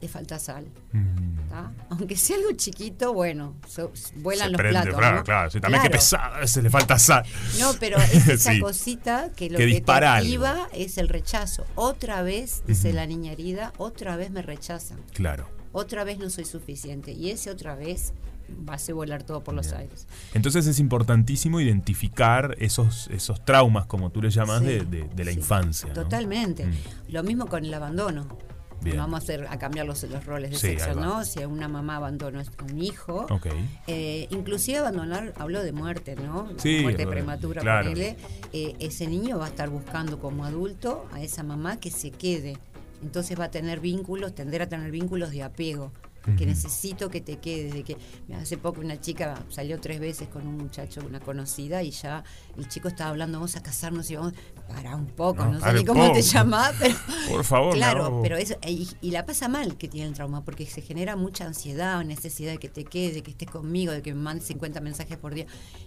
le 0.00 0.08
falta 0.08 0.38
sal. 0.38 0.66
Mm. 0.92 1.48
¿tá? 1.50 1.72
Aunque 1.90 2.16
sea 2.16 2.36
algo 2.36 2.52
chiquito, 2.52 3.12
bueno, 3.12 3.56
so- 3.68 3.92
vuelan 4.16 4.46
Se 4.46 4.52
los 4.52 4.58
prende, 4.58 4.80
platos. 4.80 4.98
claro, 4.98 5.16
¿no? 5.18 5.24
claro. 5.24 5.50
Sí, 5.50 5.60
también 5.60 5.82
Claro. 5.82 5.92
pesada, 5.92 6.46
se 6.46 6.62
le 6.62 6.70
falta 6.70 6.98
sal. 6.98 7.24
No, 7.58 7.72
pero 7.78 7.98
es 7.98 8.28
esa 8.28 8.52
Sí. 8.52 8.60
cosita 8.60 9.30
que 9.36 9.50
lo 9.50 9.58
Que 9.58 9.66
que, 9.66 9.80
te 9.80 9.92
activa 9.92 10.68
es 10.72 10.96
el 10.96 11.08
rechazo. 11.08 11.66
Otra 11.74 12.22
vez, 12.22 12.62
dice 12.66 12.92
la 12.92 13.04
niña 13.06 13.32
herida, 13.32 13.72
otra 13.78 14.16
vez 14.16 14.30
me 14.30 14.42
rechazan. 14.42 14.98
Claro. 15.12 15.48
Otra 15.72 16.04
vez 16.04 16.18
no 16.18 16.30
soy 16.30 16.44
suficiente. 16.46 17.12
Y 17.12 17.30
ese 17.30 17.50
otra 17.50 17.74
vez 17.74 18.12
va 18.68 18.72
a 18.74 18.76
hacer 18.76 18.94
volar 18.94 19.22
todo 19.22 19.42
por 19.42 19.54
los 19.54 19.72
aires. 19.72 20.06
Entonces 20.34 20.66
es 20.66 20.78
importantísimo 20.78 21.60
identificar 21.60 22.54
esos, 22.58 23.08
esos 23.12 23.44
traumas, 23.44 23.86
como 23.86 24.10
tú 24.10 24.22
le 24.22 24.30
llamas, 24.30 24.60
Sí, 24.60 24.66
de, 24.66 24.84
de- 24.84 25.08
de 25.14 25.24
la 25.24 25.32
sí, 25.32 25.38
infancia. 25.38 25.88
¿no? 25.88 25.94
Totalmente. 25.94 26.66
Mm. 26.66 26.72
Lo 27.08 27.22
mismo 27.22 27.46
con 27.46 27.64
el 27.64 27.72
abandono. 27.74 28.26
Bien. 28.82 28.96
Vamos 28.96 29.20
a, 29.20 29.22
hacer, 29.22 29.46
a 29.50 29.58
cambiar 29.58 29.84
los, 29.84 30.02
los 30.04 30.24
roles 30.24 30.52
de 30.52 30.56
Sí, 30.56 30.66
sexo. 30.68 30.94
¿no? 30.94 31.22
Si 31.26 31.44
una 31.44 31.68
mamá 31.68 31.96
abandona 31.96 32.40
a 32.40 32.64
un 32.64 32.80
hijo, 32.82 33.26
Ok. 33.28 33.48
eh, 33.86 34.26
inclusive 34.30 34.78
abandonar, 34.78 35.34
hablo 35.38 35.62
de 35.62 35.72
muerte, 35.72 36.16
¿no? 36.16 36.48
Sí, 36.56 36.78
muerte 36.80 37.02
eh, 37.02 37.06
prematura, 37.06 37.60
claro. 37.60 37.90
ponele. 37.90 38.16
Eh, 38.54 38.76
ese 38.78 39.06
niño 39.06 39.38
va 39.38 39.44
a 39.44 39.48
estar 39.48 39.68
buscando 39.68 40.18
como 40.18 40.46
adulto 40.46 41.06
a 41.12 41.20
esa 41.20 41.42
mamá 41.42 41.78
que 41.78 41.90
se 41.90 42.10
quede. 42.10 42.56
Entonces 43.02 43.38
va 43.38 43.44
a 43.44 43.50
tener 43.50 43.80
vínculos, 43.80 44.34
tender 44.34 44.62
a 44.62 44.68
tener 44.70 44.90
vínculos 44.90 45.30
de 45.30 45.42
apego. 45.42 45.92
Que 46.36 46.46
necesito 46.46 47.08
que 47.08 47.20
te 47.20 47.38
quedes. 47.38 47.74
De 47.74 47.82
que 47.82 47.96
hace 48.34 48.58
poco 48.58 48.80
una 48.80 49.00
chica 49.00 49.42
salió 49.48 49.80
tres 49.80 50.00
veces 50.00 50.28
con 50.28 50.46
un 50.46 50.58
muchacho, 50.58 51.00
una 51.06 51.20
conocida, 51.20 51.82
y 51.82 51.90
ya 51.90 52.24
el 52.56 52.68
chico 52.68 52.88
estaba 52.88 53.10
hablando, 53.10 53.38
vamos 53.38 53.56
a 53.56 53.62
casarnos 53.62 54.10
y 54.10 54.16
vamos. 54.16 54.34
Para 54.68 54.94
un 54.94 55.06
poco, 55.06 55.44
No, 55.44 55.52
no, 55.52 55.60
sé 55.60 55.72
ni 55.72 55.84
cómo 55.84 56.12
te 56.12 56.22
llamás, 56.22 56.74
pero. 56.78 56.94
Por 57.28 57.44
favor, 57.44 57.74
Claro, 57.74 58.20
pero 58.22 58.36
eso, 58.36 58.54
y, 58.66 58.88
y 59.00 59.10
la 59.10 59.26
pasa 59.26 59.48
mal 59.48 59.76
que 59.76 59.88
tiene 59.88 60.08
el 60.08 60.14
trauma, 60.14 60.44
porque 60.44 60.66
se 60.66 60.80
genera 60.80 61.16
mucha 61.16 61.44
ansiedad, 61.46 62.04
necesidad 62.04 62.52
de 62.52 62.58
que 62.58 62.68
te 62.68 62.84
quede, 62.84 63.14
de 63.14 63.22
que 63.22 63.30
estés 63.32 63.50
conmigo, 63.50 63.92
de 63.92 64.02
que 64.02 64.14
me 64.14 64.20
mandes 64.20 64.46
50 64.46 64.80
mensajes 64.80 65.16
por 65.16 65.34
día. 65.34 65.46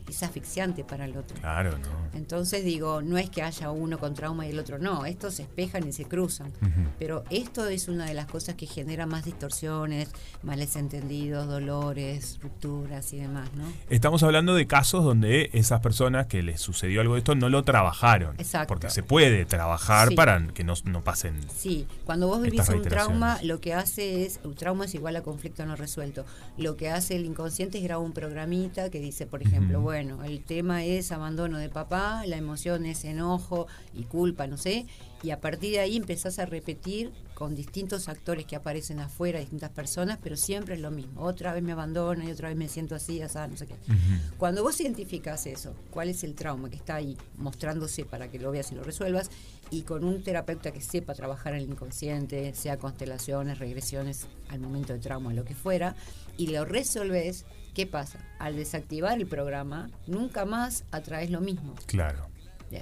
Es 0.09 0.21
asfixiante 0.23 0.83
para 0.83 1.05
el 1.05 1.15
otro. 1.15 1.37
Claro, 1.39 1.77
¿no? 1.77 2.17
Entonces 2.17 2.65
digo, 2.65 3.01
no 3.01 3.17
es 3.17 3.29
que 3.29 3.41
haya 3.41 3.71
uno 3.71 3.97
con 3.99 4.13
trauma 4.13 4.45
y 4.45 4.49
el 4.49 4.59
otro 4.59 4.79
no, 4.79 5.05
estos 5.05 5.35
se 5.35 5.43
espejan 5.43 5.87
y 5.87 5.91
se 5.93 6.05
cruzan. 6.05 6.51
Pero 6.99 7.23
esto 7.29 7.67
es 7.67 7.87
una 7.87 8.05
de 8.05 8.13
las 8.13 8.25
cosas 8.27 8.55
que 8.55 8.65
genera 8.65 9.05
más 9.05 9.25
distorsiones, 9.25 10.09
males 10.41 10.75
entendidos, 10.75 11.47
dolores, 11.47 12.39
rupturas 12.41 13.13
y 13.13 13.17
demás, 13.17 13.49
¿no? 13.55 13.63
Estamos 13.89 14.23
hablando 14.23 14.55
de 14.55 14.67
casos 14.67 15.03
donde 15.03 15.49
esas 15.53 15.79
personas 15.81 16.27
que 16.27 16.43
les 16.43 16.59
sucedió 16.61 17.01
algo 17.01 17.13
de 17.13 17.19
esto 17.19 17.35
no 17.35 17.49
lo 17.49 17.63
trabajaron. 17.63 18.35
Exacto. 18.37 18.67
Porque 18.67 18.89
se 18.89 19.03
puede 19.03 19.45
trabajar 19.45 20.09
Sí. 20.09 20.15
para 20.15 20.45
que 20.47 20.63
no, 20.63 20.73
no 20.85 21.01
pasen. 21.03 21.39
Sí, 21.55 21.87
cuando 22.05 22.27
vos 22.27 22.41
vivís 22.41 22.67
un 22.69 22.81
trauma, 22.81 23.39
lo 23.43 23.59
que 23.61 23.73
hace 23.73 24.25
es, 24.25 24.39
un 24.43 24.55
trauma 24.55 24.85
es 24.85 24.95
igual 24.95 25.15
a 25.15 25.21
conflicto 25.21 25.65
no 25.65 25.75
resuelto. 25.75 26.25
Lo 26.57 26.75
que 26.75 26.89
hace 26.89 27.15
el 27.15 27.25
inconsciente 27.25 27.77
es 27.77 27.83
grabar 27.83 28.05
un 28.05 28.13
programita 28.13 28.89
que 28.89 28.99
dice, 28.99 29.25
por 29.25 29.41
ejemplo, 29.41 29.81
bueno, 29.81 30.23
el 30.23 30.43
tema 30.43 30.83
es 30.83 31.11
abandono 31.11 31.57
de 31.57 31.69
papá, 31.69 32.23
la 32.25 32.37
emoción 32.37 32.85
es 32.85 33.03
enojo 33.05 33.67
y 33.93 34.03
culpa, 34.03 34.47
no 34.47 34.57
sé, 34.57 34.85
y 35.23 35.31
a 35.31 35.39
partir 35.39 35.71
de 35.71 35.79
ahí 35.79 35.95
empezás 35.95 36.37
a 36.37 36.45
repetir 36.45 37.11
con 37.33 37.55
distintos 37.55 38.09
actores 38.09 38.45
que 38.45 38.57
aparecen 38.57 38.99
afuera, 38.99 39.39
distintas 39.39 39.71
personas, 39.71 40.19
pero 40.21 40.35
siempre 40.35 40.75
es 40.75 40.81
lo 40.81 40.91
mismo. 40.91 41.21
Otra 41.21 41.53
vez 41.53 41.63
me 41.63 41.71
abandona 41.71 42.25
y 42.25 42.31
otra 42.31 42.49
vez 42.49 42.57
me 42.57 42.67
siento 42.67 42.93
así, 42.93 43.21
así, 43.21 43.37
no 43.49 43.55
sé 43.55 43.65
qué. 43.65 43.75
Cuando 44.37 44.63
vos 44.63 44.79
identificás 44.81 45.47
eso, 45.47 45.73
cuál 45.89 46.09
es 46.09 46.23
el 46.25 46.35
trauma 46.35 46.69
que 46.69 46.75
está 46.75 46.95
ahí 46.95 47.17
mostrándose 47.37 48.03
para 48.03 48.29
que 48.29 48.37
lo 48.37 48.51
veas 48.51 48.71
y 48.73 48.75
lo 48.75 48.83
resuelvas, 48.83 49.31
y 49.71 49.83
con 49.83 50.03
un 50.03 50.21
terapeuta 50.23 50.71
que 50.71 50.81
sepa 50.81 51.13
trabajar 51.15 51.53
en 51.53 51.61
el 51.61 51.69
inconsciente, 51.69 52.53
sea 52.53 52.77
constelaciones, 52.77 53.59
regresiones 53.59 54.27
al 54.49 54.59
momento 54.59 54.93
de 54.93 54.99
trauma, 54.99 55.33
lo 55.33 55.45
que 55.45 55.55
fuera, 55.55 55.95
y 56.37 56.47
lo 56.47 56.65
resolves, 56.65 57.45
¿qué 57.73 57.87
pasa? 57.87 58.19
Al 58.39 58.57
desactivar 58.57 59.17
el 59.17 59.25
programa, 59.25 59.89
nunca 60.05 60.45
más 60.45 60.83
atraes 60.91 61.31
lo 61.31 61.39
mismo. 61.39 61.75
Claro. 61.85 62.32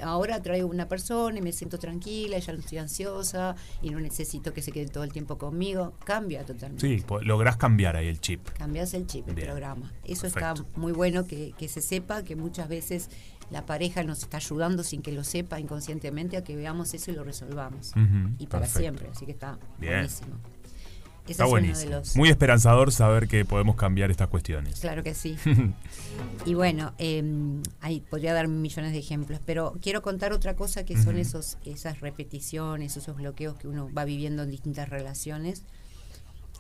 Ahora 0.04 0.42
traigo 0.42 0.68
una 0.68 0.88
persona 0.88 1.38
y 1.40 1.42
me 1.42 1.52
siento 1.52 1.78
tranquila, 1.80 2.38
ya 2.40 2.54
no 2.54 2.60
estoy 2.60 2.78
ansiosa 2.78 3.56
y 3.82 3.90
no 3.90 4.00
necesito 4.00 4.54
que 4.54 4.62
se 4.62 4.72
quede 4.72 4.88
todo 4.88 5.04
el 5.04 5.12
tiempo 5.12 5.38
conmigo. 5.38 5.94
Cambia 6.06 6.46
totalmente. 6.46 6.88
Sí, 6.88 7.04
lográs 7.24 7.58
cambiar 7.58 7.96
ahí 7.96 8.08
el 8.08 8.20
chip. 8.20 8.48
Cambias 8.58 8.94
el 8.94 9.08
chip, 9.08 9.28
el 9.28 9.36
Bien. 9.36 9.48
programa. 9.48 9.92
Eso 10.04 10.22
Perfecto. 10.24 10.64
está 10.64 10.80
muy 10.80 10.92
bueno 10.92 11.26
que, 11.26 11.54
que 11.58 11.68
se 11.68 11.82
sepa, 11.82 12.24
que 12.24 12.36
muchas 12.36 12.68
veces 12.70 13.10
la 13.50 13.66
pareja 13.66 14.04
nos 14.04 14.20
está 14.24 14.38
ayudando 14.38 14.82
sin 14.84 15.02
que 15.02 15.12
lo 15.12 15.24
sepa 15.26 15.60
inconscientemente 15.60 16.38
a 16.38 16.44
que 16.44 16.56
veamos 16.56 16.94
eso 16.94 17.12
y 17.12 17.16
lo 17.16 17.24
resolvamos. 17.26 17.92
Y 18.38 18.48
para 18.48 18.62
perfecto. 18.62 18.80
siempre, 18.80 19.10
así 19.10 19.26
que 19.26 19.34
está 19.34 19.60
Bien. 19.78 19.94
buenísimo. 19.96 20.36
Está 21.32 21.46
buenísimo. 21.46 21.92
los- 21.92 22.16
Muy 22.16 22.30
esperanzador 22.30 22.92
saber 22.92 23.28
que 23.28 23.44
podemos 23.46 23.76
cambiar 23.76 24.12
estas 24.12 24.28
cuestiones. 24.28 24.80
Claro 24.80 25.04
que 25.04 25.14
sí. 25.14 25.38
y 26.46 26.54
bueno, 26.54 26.94
eh, 26.98 27.24
ahí 27.82 28.02
podría 28.02 28.34
dar 28.34 28.48
millones 28.48 28.92
de 28.92 29.00
ejemplos, 29.00 29.40
pero 29.46 29.74
quiero 29.82 30.02
contar 30.02 30.34
otra 30.34 30.56
cosa 30.56 30.86
que 30.86 31.02
son 31.02 31.18
esos, 31.18 31.58
esas 31.66 32.00
repeticiones, 32.02 32.98
esos 32.98 33.16
bloqueos 33.16 33.56
que 33.58 33.68
uno 33.68 33.90
va 33.94 34.06
viviendo 34.06 34.44
en 34.44 34.50
distintas 34.52 34.90
relaciones. 34.90 35.64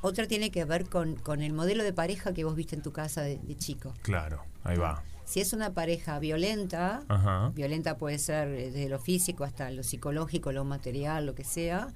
Otra 0.02 0.26
tiene 0.28 0.50
que 0.50 0.66
ver 0.66 0.86
con, 0.90 1.16
con 1.16 1.42
el 1.44 1.54
modelo 1.54 1.84
de 1.84 1.94
pareja 1.94 2.34
que 2.34 2.44
vos 2.44 2.56
viste 2.56 2.76
en 2.76 2.82
tu 2.82 2.92
casa 2.92 3.22
de, 3.22 3.38
de 3.38 3.56
chico. 3.56 3.94
Claro, 4.02 4.42
ahí 4.64 4.78
va. 4.78 5.04
Si 5.26 5.40
es 5.40 5.54
una 5.54 5.74
pareja 5.74 6.18
violenta, 6.20 7.04
Ajá. 7.08 7.52
violenta 7.56 7.98
puede 7.98 8.18
ser 8.18 8.48
eh, 8.50 8.72
desde 8.72 8.90
lo 8.90 9.00
físico 9.00 9.44
hasta 9.44 9.70
lo 9.72 9.84
psicológico, 9.84 10.52
lo 10.52 10.66
material, 10.66 11.26
lo 11.28 11.36
que 11.36 11.44
sea, 11.44 11.88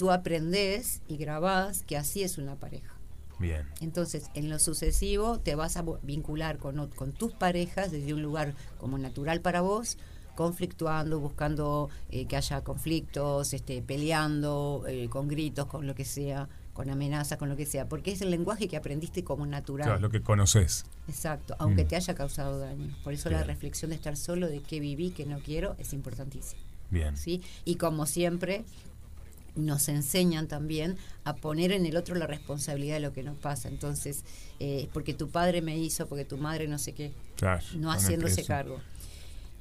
tú 0.00 0.10
aprendés 0.10 1.02
y 1.08 1.18
grabás 1.18 1.82
que 1.82 1.98
así 1.98 2.22
es 2.22 2.38
una 2.38 2.56
pareja. 2.56 2.94
Bien. 3.38 3.66
Entonces, 3.82 4.30
en 4.32 4.48
lo 4.48 4.58
sucesivo, 4.58 5.40
te 5.40 5.54
vas 5.56 5.76
a 5.76 5.84
vincular 6.02 6.56
con, 6.56 6.88
con 6.88 7.12
tus 7.12 7.32
parejas 7.34 7.90
desde 7.90 8.14
un 8.14 8.22
lugar 8.22 8.54
como 8.78 8.96
natural 8.96 9.42
para 9.42 9.60
vos, 9.60 9.98
conflictuando, 10.36 11.20
buscando 11.20 11.90
eh, 12.08 12.24
que 12.24 12.36
haya 12.36 12.62
conflictos, 12.64 13.52
este, 13.52 13.82
peleando, 13.82 14.84
eh, 14.88 15.08
con 15.10 15.28
gritos, 15.28 15.66
con 15.66 15.86
lo 15.86 15.94
que 15.94 16.06
sea, 16.06 16.48
con 16.72 16.88
amenazas, 16.88 17.36
con 17.36 17.50
lo 17.50 17.56
que 17.56 17.66
sea, 17.66 17.86
porque 17.90 18.12
es 18.12 18.22
el 18.22 18.30
lenguaje 18.30 18.68
que 18.68 18.78
aprendiste 18.78 19.22
como 19.22 19.44
natural. 19.44 19.86
Claro, 19.86 20.00
lo 20.00 20.08
que 20.08 20.22
conoces. 20.22 20.86
Exacto, 21.08 21.56
aunque 21.58 21.84
Mm. 21.84 21.88
te 21.88 21.96
haya 21.96 22.14
causado 22.14 22.58
daño. 22.58 22.96
Por 23.04 23.12
eso 23.12 23.28
la 23.28 23.42
reflexión 23.44 23.90
de 23.90 23.96
estar 23.96 24.16
solo, 24.16 24.48
de 24.48 24.62
qué 24.62 24.80
viví, 24.80 25.10
qué 25.10 25.26
no 25.26 25.40
quiero, 25.40 25.76
es 25.78 25.92
importantísima. 25.92 26.62
Bien. 26.90 27.16
¿sí? 27.16 27.42
Y 27.66 27.76
como 27.76 28.04
siempre, 28.06 28.64
nos 29.56 29.88
enseñan 29.88 30.48
también 30.48 30.96
a 31.24 31.34
poner 31.36 31.72
en 31.72 31.86
el 31.86 31.96
otro 31.96 32.14
la 32.14 32.26
responsabilidad 32.26 32.94
de 32.94 33.00
lo 33.00 33.12
que 33.12 33.22
nos 33.22 33.36
pasa. 33.36 33.68
Entonces, 33.68 34.24
eh, 34.58 34.88
porque 34.92 35.14
tu 35.14 35.28
padre 35.28 35.62
me 35.62 35.76
hizo, 35.78 36.06
porque 36.06 36.24
tu 36.24 36.36
madre 36.38 36.68
no 36.68 36.78
sé 36.78 36.92
qué, 36.92 37.12
no 37.76 37.90
haciéndose 37.92 38.36
cargo. 38.46 38.80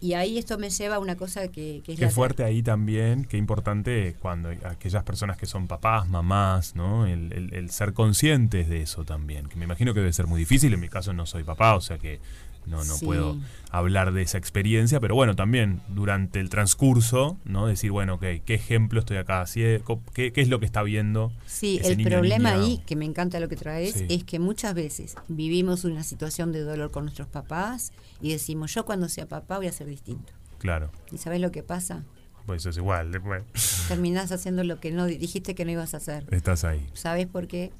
Y 0.01 0.13
ahí 0.13 0.37
esto 0.37 0.57
me 0.57 0.69
lleva 0.69 0.95
a 0.95 0.99
una 0.99 1.17
cosa 1.17 1.49
que, 1.49 1.81
que 1.85 1.91
es 1.91 1.99
Qué 1.99 2.05
la 2.05 2.11
fuerte 2.11 2.45
ahí 2.45 2.63
también, 2.63 3.25
qué 3.25 3.35
importante 3.35 4.15
cuando 4.21 4.47
aquellas 4.63 5.03
personas 5.03 5.35
que 5.35 5.45
son 5.45 5.67
papás, 5.67 6.07
mamás, 6.07 6.73
¿no? 6.73 7.05
El, 7.05 7.33
el- 7.33 7.53
el 7.53 7.69
ser 7.69 7.91
conscientes 7.93 8.69
de 8.69 8.81
eso 8.81 9.03
también, 9.03 9.47
que 9.49 9.57
me 9.57 9.65
imagino 9.65 9.93
que 9.93 9.99
debe 9.99 10.13
ser 10.13 10.25
muy 10.25 10.39
difícil, 10.39 10.73
en 10.73 10.79
mi 10.79 10.87
caso 10.87 11.11
no 11.11 11.25
soy 11.25 11.43
papá, 11.43 11.75
o 11.75 11.81
sea 11.81 11.97
que 11.97 12.21
no, 12.69 12.77
no 12.77 12.95
Sí. 12.95 13.05
puedo 13.05 13.37
hablar 13.71 14.13
de 14.13 14.21
esa 14.21 14.37
experiencia, 14.37 14.99
pero 14.99 15.15
bueno, 15.15 15.35
también 15.35 15.81
durante 15.89 16.39
el 16.39 16.49
transcurso, 16.49 17.37
¿no? 17.45 17.67
Decir, 17.67 17.91
bueno, 17.91 18.15
ok, 18.15 18.23
¿qué 18.45 18.53
ejemplo 18.55 18.99
estoy 18.99 19.17
acá 19.17 19.41
haciendo? 19.41 20.01
¿Qué, 20.13 20.31
qué 20.31 20.41
es 20.41 20.49
lo 20.49 20.59
que 20.59 20.65
está 20.65 20.81
viendo? 20.83 21.31
Sí, 21.45 21.79
el 21.83 21.97
niño, 21.97 22.09
problema 22.09 22.51
niña? 22.53 22.63
ahí, 22.65 22.81
que 22.85 22.95
me 22.95 23.05
encanta 23.05 23.39
lo 23.39 23.49
que 23.49 23.55
traes, 23.55 23.93
Sí. 23.93 24.05
es 24.09 24.23
que 24.23 24.39
muchas 24.39 24.73
veces 24.73 25.15
vivimos 25.27 25.83
una 25.83 26.03
situación 26.03 26.51
de 26.51 26.61
dolor 26.61 26.91
con 26.91 27.03
nuestros 27.05 27.27
papás 27.27 27.91
y 28.21 28.31
decimos, 28.31 28.73
yo 28.73 28.85
cuando 28.85 29.09
sea 29.09 29.27
papá 29.27 29.57
voy 29.57 29.67
a 29.67 29.71
ser 29.71 29.87
distinto. 29.87 30.31
Claro, 30.59 30.91
¿Y 31.11 31.17
sabes 31.17 31.39
lo 31.41 31.51
que 31.51 31.63
pasa? 31.63 32.03
pues 32.45 32.63
eso 32.63 32.71
es 32.71 32.77
igual, 32.77 33.11
después 33.11 33.43
Terminás 33.87 34.31
haciendo 34.31 34.63
lo 34.63 34.79
que 34.79 34.91
no 34.91 35.05
di- 35.05 35.17
dijiste 35.17 35.53
que 35.53 35.65
no 35.65 35.71
ibas 35.71 35.93
a 35.93 35.97
hacer. 35.97 36.25
estás 36.31 36.63
ahí. 36.63 36.83
¿Sabes 36.93 37.27
por 37.27 37.47
qué? 37.47 37.71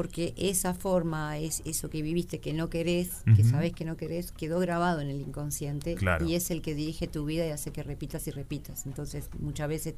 Porque 0.00 0.32
esa 0.38 0.72
forma, 0.72 1.36
es 1.36 1.60
eso 1.66 1.90
que 1.90 2.00
viviste 2.00 2.38
que 2.40 2.54
no 2.54 2.70
querés, 2.70 3.22
que 3.36 3.44
sabes 3.44 3.74
que 3.74 3.84
no 3.84 3.98
querés, 3.98 4.32
quedó 4.32 4.58
grabado 4.58 5.02
en 5.02 5.10
el 5.10 5.20
inconsciente 5.20 5.94
Claro. 5.94 6.24
y 6.26 6.36
es 6.36 6.50
el 6.50 6.62
que 6.62 6.74
dirige 6.74 7.06
tu 7.06 7.26
vida 7.26 7.46
y 7.46 7.50
hace 7.50 7.70
que 7.70 7.82
repitas 7.82 8.26
y 8.26 8.30
repitas. 8.30 8.86
Entonces, 8.86 9.28
muchas 9.38 9.68
veces 9.68 9.94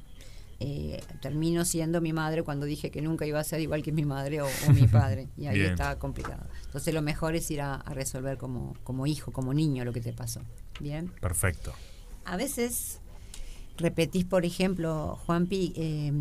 eh, 0.58 1.00
termino 1.20 1.64
siendo 1.64 2.00
mi 2.00 2.12
madre 2.12 2.42
cuando 2.42 2.66
dije 2.66 2.90
que 2.90 3.00
nunca 3.00 3.26
iba 3.26 3.38
a 3.38 3.44
ser 3.44 3.60
igual 3.60 3.82
que 3.84 3.92
mi 3.92 4.04
madre 4.04 4.42
o, 4.42 4.46
o 4.68 4.72
mi 4.72 4.88
padre. 4.88 5.28
Y 5.36 5.46
ahí 5.46 5.54
Bien. 5.60 5.70
está 5.70 5.96
complicado. 6.00 6.44
Entonces, 6.66 6.92
lo 6.92 7.00
mejor 7.02 7.36
es 7.36 7.48
ir 7.52 7.60
a, 7.60 7.74
a 7.76 7.94
resolver 7.94 8.38
como, 8.38 8.74
como 8.82 9.06
hijo, 9.06 9.30
como 9.30 9.54
niño 9.54 9.84
lo 9.84 9.92
que 9.92 10.00
te 10.00 10.12
pasó. 10.12 10.40
Bien. 10.80 11.12
Perfecto. 11.20 11.72
A 12.24 12.36
veces 12.36 12.98
repetís, 13.76 14.24
por 14.24 14.44
ejemplo, 14.44 15.16
Juanpi, 15.26 15.72
eh, 15.76 16.12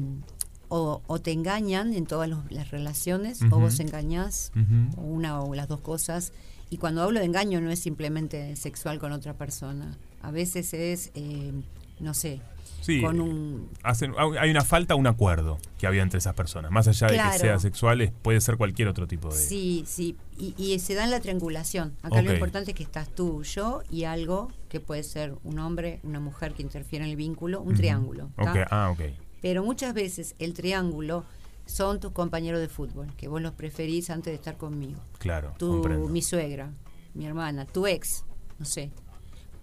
o, 0.73 1.01
o 1.05 1.19
te 1.19 1.33
engañan 1.33 1.93
en 1.93 2.05
todas 2.05 2.29
los- 2.29 2.49
las 2.49 2.71
relaciones, 2.71 3.41
o 3.51 3.59
vos 3.59 3.79
engañás, 3.81 4.51
o 4.97 5.01
una 5.01 5.41
o 5.41 5.53
las 5.53 5.67
dos 5.67 5.81
cosas. 5.81 6.31
Y 6.69 6.77
cuando 6.77 7.03
hablo 7.03 7.19
de 7.19 7.25
engaño 7.25 7.59
no 7.59 7.69
es 7.71 7.79
simplemente 7.79 8.55
sexual 8.55 8.97
con 8.97 9.11
otra 9.11 9.33
persona. 9.33 9.97
A 10.21 10.31
veces 10.31 10.73
es, 10.73 11.11
eh, 11.13 11.51
no 11.99 12.13
sé, 12.13 12.39
Sí, 12.79 13.01
con 13.01 13.19
un... 13.19 13.69
hacen, 13.83 14.13
hay 14.39 14.49
una 14.49 14.63
falta, 14.63 14.95
un 14.95 15.05
acuerdo 15.07 15.59
que 15.77 15.85
había 15.87 16.01
entre 16.03 16.17
esas 16.19 16.33
personas. 16.35 16.71
Más 16.71 16.87
allá 16.87 17.07
de 17.07 17.17
que 17.17 17.37
sea 17.39 17.59
sexual, 17.59 18.11
puede 18.23 18.39
ser 18.41 18.55
cualquier 18.57 18.87
otro 18.87 19.05
tipo 19.07 19.27
de... 19.29 19.35
Sí, 19.39 19.83
sí, 19.85 20.15
y, 20.39 20.55
y 20.57 20.79
se 20.79 20.95
da 20.95 21.03
en 21.03 21.11
la 21.11 21.19
triangulación. 21.19 21.93
Acá 22.01 22.15
lo 22.21 22.29
importante 22.33 22.71
es 22.71 22.77
que 22.77 22.83
estás 22.83 23.09
tú, 23.09 23.43
yo 23.43 23.83
y 23.91 24.05
algo 24.05 24.47
que 24.69 24.79
puede 24.79 25.03
ser 25.03 25.35
un 25.43 25.59
hombre, 25.59 25.99
una 26.03 26.19
mujer 26.21 26.53
que 26.53 26.63
interfiere 26.63 27.03
en 27.05 27.11
el 27.11 27.17
vínculo, 27.17 27.61
un 27.61 27.75
triángulo. 27.75 28.29
¿tá? 28.37 28.51
Ok, 28.51 28.57
Ah, 28.71 28.89
ok. 28.89 29.01
Pero 29.41 29.63
muchas 29.63 29.93
veces 29.93 30.35
el 30.39 30.53
triángulo 30.53 31.25
son 31.65 31.99
tus 31.99 32.11
compañeros 32.11 32.59
de 32.59 32.67
fútbol, 32.67 33.13
que 33.15 33.27
vos 33.27 33.41
los 33.41 33.53
preferís 33.53 34.09
antes 34.09 34.31
de 34.31 34.35
estar 34.35 34.57
conmigo. 34.57 34.99
Claro, 35.19 35.53
Tu, 35.57 35.69
comprendo. 35.71 36.07
mi 36.09 36.21
suegra, 36.21 36.71
mi 37.13 37.25
hermana, 37.25 37.65
tu 37.65 37.87
ex, 37.87 38.23
no 38.59 38.65
sé. 38.65 38.91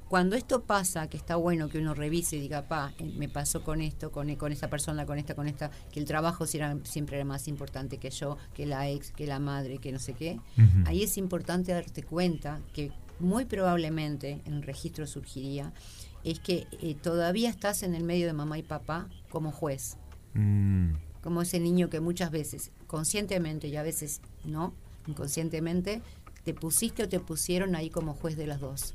Cuando 0.08 0.36
esto 0.36 0.62
pasa, 0.62 1.08
que 1.10 1.18
está 1.18 1.36
bueno 1.36 1.68
que 1.68 1.78
uno 1.78 1.92
revise 1.92 2.36
y 2.36 2.40
diga, 2.40 2.62
pa, 2.66 2.94
eh, 2.98 3.12
me 3.18 3.28
pasó 3.28 3.62
con 3.62 3.82
esto, 3.82 4.10
con, 4.10 4.34
con 4.36 4.52
esta 4.52 4.70
persona, 4.70 5.04
con 5.04 5.18
esta, 5.18 5.34
con 5.34 5.48
esta, 5.48 5.70
que 5.92 6.00
el 6.00 6.06
trabajo 6.06 6.46
siempre 6.46 7.16
era 7.16 7.24
más 7.26 7.46
importante 7.46 7.98
que 7.98 8.08
yo, 8.08 8.38
que 8.54 8.64
la 8.64 8.88
ex, 8.88 9.10
que 9.12 9.26
la 9.26 9.38
madre, 9.38 9.76
que 9.78 9.92
no 9.92 9.98
sé 9.98 10.14
qué. 10.14 10.40
Ahí 10.86 11.02
es 11.02 11.18
importante 11.18 11.72
darte 11.72 12.02
cuenta 12.04 12.60
que 12.72 12.90
muy 13.20 13.44
probablemente 13.44 14.40
en 14.44 14.54
el 14.54 14.62
registro 14.62 15.06
surgiría 15.06 15.72
es 16.24 16.40
que 16.40 16.66
eh, 16.82 16.94
todavía 16.94 17.48
estás 17.48 17.82
en 17.82 17.94
el 17.94 18.04
medio 18.04 18.26
de 18.26 18.32
mamá 18.32 18.58
y 18.58 18.62
papá 18.62 19.08
como 19.30 19.52
juez 19.52 19.96
Mm, 20.34 20.92
como 21.22 21.42
ese 21.42 21.60
niño 21.60 21.90
que 21.90 22.00
muchas 22.00 22.30
veces, 22.30 22.70
conscientemente 22.86 23.68
y 23.68 23.76
a 23.76 23.82
veces 23.82 24.20
no, 24.44 24.72
inconscientemente, 25.06 26.00
te 26.44 26.54
pusiste 26.54 27.02
o 27.02 27.08
te 27.08 27.20
pusieron 27.20 27.74
ahí 27.74 27.90
como 27.90 28.14
juez 28.14 28.36
de 28.36 28.46
las 28.46 28.60
dos. 28.60 28.94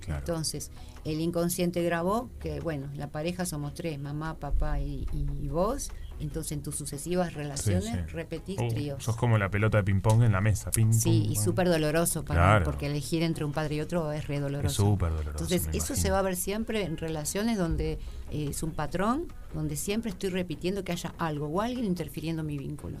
claro. 0.00 0.20
Entonces, 0.20 0.70
el 1.04 1.20
inconsciente 1.20 1.82
grabó 1.82 2.30
que, 2.40 2.60
bueno, 2.60 2.88
la 2.96 3.08
pareja 3.08 3.44
somos 3.44 3.74
tres, 3.74 3.98
mamá, 3.98 4.38
papá 4.38 4.80
y, 4.80 5.06
y 5.12 5.48
vos. 5.48 5.90
Entonces, 6.20 6.52
en 6.52 6.62
tus 6.62 6.76
sucesivas 6.76 7.28
Sí, 7.28 7.34
relaciones 7.36 7.84
sí. 7.84 7.96
repetís 8.12 8.58
Uh, 8.58 8.68
tríos. 8.68 9.02
sos 9.04 9.16
como 9.16 9.38
la 9.38 9.50
pelota 9.50 9.78
de 9.78 9.84
ping-pong 9.84 10.22
en 10.24 10.32
la 10.32 10.40
mesa. 10.40 10.70
Ping, 10.70 10.92
Sí, 10.92 11.26
y 11.30 11.34
pum. 11.34 11.44
súper 11.44 11.68
doloroso 11.68 12.24
para 12.24 12.40
Claro. 12.40 12.64
porque 12.64 12.86
elegir 12.86 13.22
entre 13.22 13.44
un 13.44 13.52
padre 13.52 13.76
y 13.76 13.80
otro 13.80 14.10
es 14.12 14.26
re 14.26 14.40
doloroso. 14.40 14.66
Es 14.68 14.72
súper 14.88 15.10
doloroso. 15.10 15.30
Entonces, 15.44 15.68
eso 15.72 15.86
se 15.86 15.92
imagino. 15.92 16.12
va 16.14 16.18
a 16.18 16.22
ver 16.22 16.36
siempre 16.36 16.82
en 16.84 16.96
relaciones 16.96 17.56
donde 17.58 17.98
eh, 18.30 18.48
es 18.50 18.62
un 18.62 18.72
patrón, 18.72 19.26
donde 19.54 19.76
siempre 19.76 20.10
estoy 20.10 20.30
repitiendo 20.30 20.84
que 20.84 20.92
haya 20.92 21.14
algo 21.18 21.46
o 21.46 21.60
alguien 21.62 21.84
interfiriendo 21.84 22.40
en 22.40 22.46
mi 22.46 22.58
vínculo. 22.58 22.98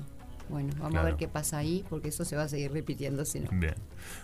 Bueno, 0.48 0.70
vamos 0.78 0.90
Claro. 0.90 1.06
a 1.06 1.10
ver 1.10 1.16
qué 1.16 1.28
pasa 1.28 1.58
ahí, 1.58 1.84
porque 1.90 2.08
eso 2.08 2.24
se 2.24 2.36
va 2.36 2.44
a 2.44 2.48
seguir 2.48 2.72
repitiendo 2.72 3.24
si 3.24 3.40
no. 3.40 3.48
Bien. 3.52 3.74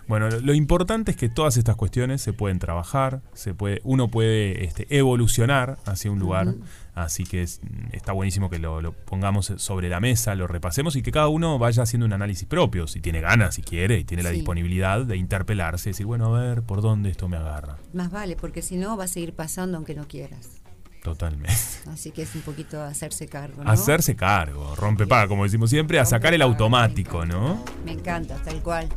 Bueno, 0.09 0.31
lo, 0.31 0.41
lo 0.41 0.55
importante 0.55 1.11
es 1.11 1.17
que 1.17 1.29
todas 1.29 1.57
estas 1.57 1.77
cuestiones 1.77 2.23
se 2.23 2.33
pueden 2.33 2.59
trabajar, 2.59 3.21
se 3.35 3.55
puede, 3.55 3.81
uno 3.85 4.09
puede 4.09 4.65
este, 4.65 4.87
evolucionar 4.97 5.79
hacia 5.85 6.11
un 6.11 6.19
lugar, 6.19 6.55
así 6.95 7.25
que 7.25 7.43
es- 7.43 7.61
está 7.93 8.13
buenísimo 8.13 8.49
que 8.51 8.59
lo, 8.59 8.81
lo 8.81 8.93
pongamos 8.93 9.53
sobre 9.57 9.89
la 9.89 10.01
mesa, 10.01 10.35
lo 10.35 10.47
repasemos 10.47 10.97
y 10.97 11.03
que 11.03 11.13
cada 11.13 11.29
uno 11.29 11.59
vaya 11.59 11.83
haciendo 11.83 12.07
un 12.07 12.13
análisis 12.13 12.47
propio, 12.49 12.87
si 12.87 13.01
tiene 13.01 13.21
ganas, 13.21 13.55
si 13.57 13.63
quiere, 13.63 13.99
y 13.99 14.05
tiene 14.05 14.23
la 14.23 14.31
Sí. 14.31 14.37
disponibilidad 14.37 15.05
de 15.05 15.17
interpelarse, 15.17 15.91
decir, 15.91 16.07
bueno, 16.07 16.35
a 16.35 16.41
ver, 16.41 16.63
¿por 16.63 16.81
dónde 16.83 17.11
esto 17.11 17.29
me 17.29 17.37
agarra? 17.37 17.77
Más 17.93 18.11
vale, 18.11 18.37
porque 18.37 18.63
si 18.63 18.77
no 18.77 18.97
va 18.97 19.05
a 19.05 19.09
seguir 19.09 19.35
pasando 19.35 19.77
aunque 19.77 19.95
no 19.95 20.07
quieras. 20.09 20.63
Totalmente. 21.05 21.53
Así 21.93 22.13
que 22.13 22.23
es 22.23 22.35
un 22.35 22.41
poquito 22.41 22.83
hacerse 22.83 23.27
cargo. 23.27 23.63
¿no? 23.63 23.71
Hacerse 23.71 24.17
cargo, 24.17 24.75
rompe 24.75 25.07
paga, 25.07 25.29
como 25.29 25.45
decimos 25.45 25.69
siempre, 25.69 26.01
a 26.01 26.07
sacar 26.07 26.33
el 26.33 26.41
automático, 26.41 27.27
¿no? 27.27 27.63
Me 27.85 27.93
encanta, 27.93 28.37
tal 28.37 28.63
cual. 28.63 28.89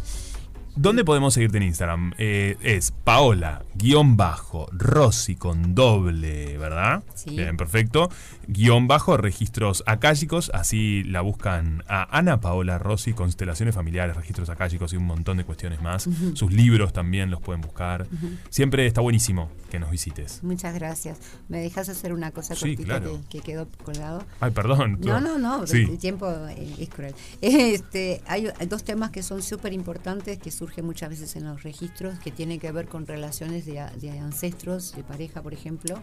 ¿Dónde 0.79 1.03
podemos 1.03 1.33
seguirte 1.33 1.57
en 1.57 1.63
Instagram? 1.63 2.13
Eh, 2.19 2.55
es 2.61 2.91
Paola, 2.91 3.63
guion 3.73 4.15
bajo, 4.15 4.67
Rossi 4.71 5.35
con 5.35 5.73
doble, 5.73 6.55
¿verdad? 6.59 7.03
Sí. 7.15 7.31
Bien, 7.31 7.57
perfecto. 7.57 8.09
Guión 8.47 8.87
bajo, 8.87 9.17
registros 9.17 9.83
acálicos, 9.87 10.51
así 10.53 11.03
la 11.03 11.21
buscan 11.21 11.83
a 11.87 12.15
Ana 12.15 12.39
Paola 12.41 12.77
Rossi, 12.77 13.13
constelaciones 13.13 13.73
familiares, 13.73 14.15
registros 14.15 14.49
acálicos 14.49 14.93
y 14.93 14.97
un 14.97 15.05
montón 15.05 15.37
de 15.37 15.45
cuestiones 15.45 15.81
más. 15.81 16.07
Sus 16.35 16.53
libros 16.53 16.93
también 16.93 17.31
los 17.31 17.41
pueden 17.41 17.61
buscar. 17.61 18.07
Siempre 18.49 18.85
está 18.85 19.01
buenísimo 19.01 19.49
que 19.71 19.79
nos 19.79 19.89
visites. 19.89 20.43
Muchas 20.43 20.75
gracias. 20.75 21.17
¿Me 21.49 21.59
dejas 21.59 21.89
hacer 21.89 22.13
una 22.13 22.29
cosa 22.31 22.53
Sí, 22.55 22.75
cortita 22.75 22.99
claro. 22.99 23.19
que, 23.29 23.39
que 23.39 23.43
quedó 23.43 23.67
colgado? 23.83 24.23
Ay, 24.39 24.51
perdón. 24.51 24.99
No, 25.01 25.19
no, 25.19 25.39
no, 25.39 25.65
Sí. 25.65 25.87
el 25.89 25.97
tiempo 25.97 26.27
eh, 26.49 26.75
es 26.77 26.89
cruel. 26.89 27.15
Este, 27.41 28.21
hay 28.27 28.47
hay 28.59 28.67
dos 28.67 28.83
temas 28.83 29.09
que 29.09 29.23
son 29.23 29.41
súper 29.41 29.73
importantes 29.73 30.37
que 30.37 30.51
surgen 30.51 30.66
muchas 30.81 31.09
veces 31.09 31.35
en 31.35 31.45
los 31.45 31.63
registros 31.63 32.19
que 32.19 32.31
tienen 32.31 32.59
que 32.59 32.71
ver 32.71 32.87
con 32.87 33.07
relaciones 33.07 33.65
de, 33.65 33.79
ancestros, 34.19 34.93
de 34.95 35.03
pareja, 35.03 35.41
por 35.41 35.53
ejemplo, 35.53 36.01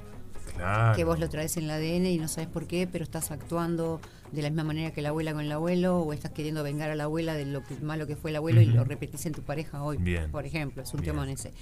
Claro. 0.56 0.94
que 0.94 1.04
vos 1.04 1.18
lo 1.18 1.28
traes 1.30 1.56
en 1.56 1.64
el 1.64 1.70
ADN 1.70 2.06
y 2.06 2.18
no 2.18 2.28
sabes 2.28 2.48
por 2.48 2.66
qué, 2.66 2.86
pero 2.86 3.02
estás 3.02 3.30
actuando 3.30 4.00
de 4.30 4.42
la 4.42 4.50
misma 4.50 4.64
manera 4.64 4.90
que 4.92 5.00
la 5.00 5.08
abuela 5.08 5.32
con 5.32 5.40
el 5.42 5.50
abuelo 5.50 5.98
o 6.00 6.12
estás 6.12 6.32
queriendo 6.32 6.62
vengar 6.62 6.90
a 6.90 6.94
la 6.94 7.04
abuela 7.04 7.34
de 7.34 7.46
lo 7.46 7.64
que, 7.64 7.76
malo 7.76 8.06
que 8.06 8.14
fue 8.14 8.30
el 8.30 8.36
abuelo 8.36 8.60
y 8.60 8.66
lo 8.66 8.84
repetís 8.84 9.24
en 9.26 9.32
tu 9.32 9.42
pareja 9.42 9.82
hoy, 9.82 9.96
Bien. 9.96 10.30
por 10.30 10.44
ejemplo, 10.44 10.82
es 10.82 10.92
un 10.92 11.02
tema 11.02 11.24
en 11.24 11.30
ese. 11.30 11.52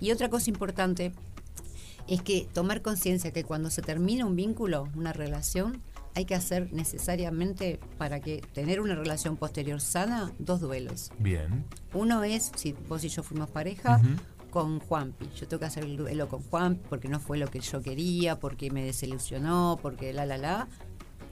Y 0.00 0.10
otra 0.10 0.28
cosa 0.28 0.50
importante 0.50 1.12
es 2.08 2.22
que 2.22 2.46
tomar 2.52 2.82
conciencia 2.82 3.32
que 3.32 3.42
cuando 3.42 3.70
se 3.70 3.82
termina 3.82 4.26
un 4.26 4.36
vínculo, 4.36 4.88
una 4.94 5.12
relación, 5.12 5.80
hay 6.16 6.24
que 6.24 6.34
hacer 6.34 6.72
necesariamente 6.72 7.78
para 7.98 8.20
que 8.20 8.40
tener 8.54 8.80
una 8.80 8.94
relación 8.94 9.36
posterior 9.36 9.82
sana 9.82 10.32
dos 10.38 10.62
duelos. 10.62 11.12
Bien. 11.18 11.66
Uno 11.92 12.24
es, 12.24 12.52
si 12.56 12.72
vos 12.88 13.04
y 13.04 13.10
yo 13.10 13.22
fuimos 13.22 13.50
pareja, 13.50 14.00
con 14.50 14.80
Juanpi. 14.80 15.28
Yo 15.38 15.46
tengo 15.46 15.60
que 15.60 15.66
hacer 15.66 15.84
el 15.84 15.98
duelo 15.98 16.26
con 16.26 16.40
Juanpi 16.40 16.86
porque 16.88 17.08
no 17.08 17.20
fue 17.20 17.36
lo 17.36 17.48
que 17.48 17.60
yo 17.60 17.82
quería, 17.82 18.40
porque 18.40 18.70
me 18.70 18.82
desilusionó, 18.82 19.78
porque 19.82 20.14
la, 20.14 20.24
la, 20.24 20.38
la. 20.38 20.68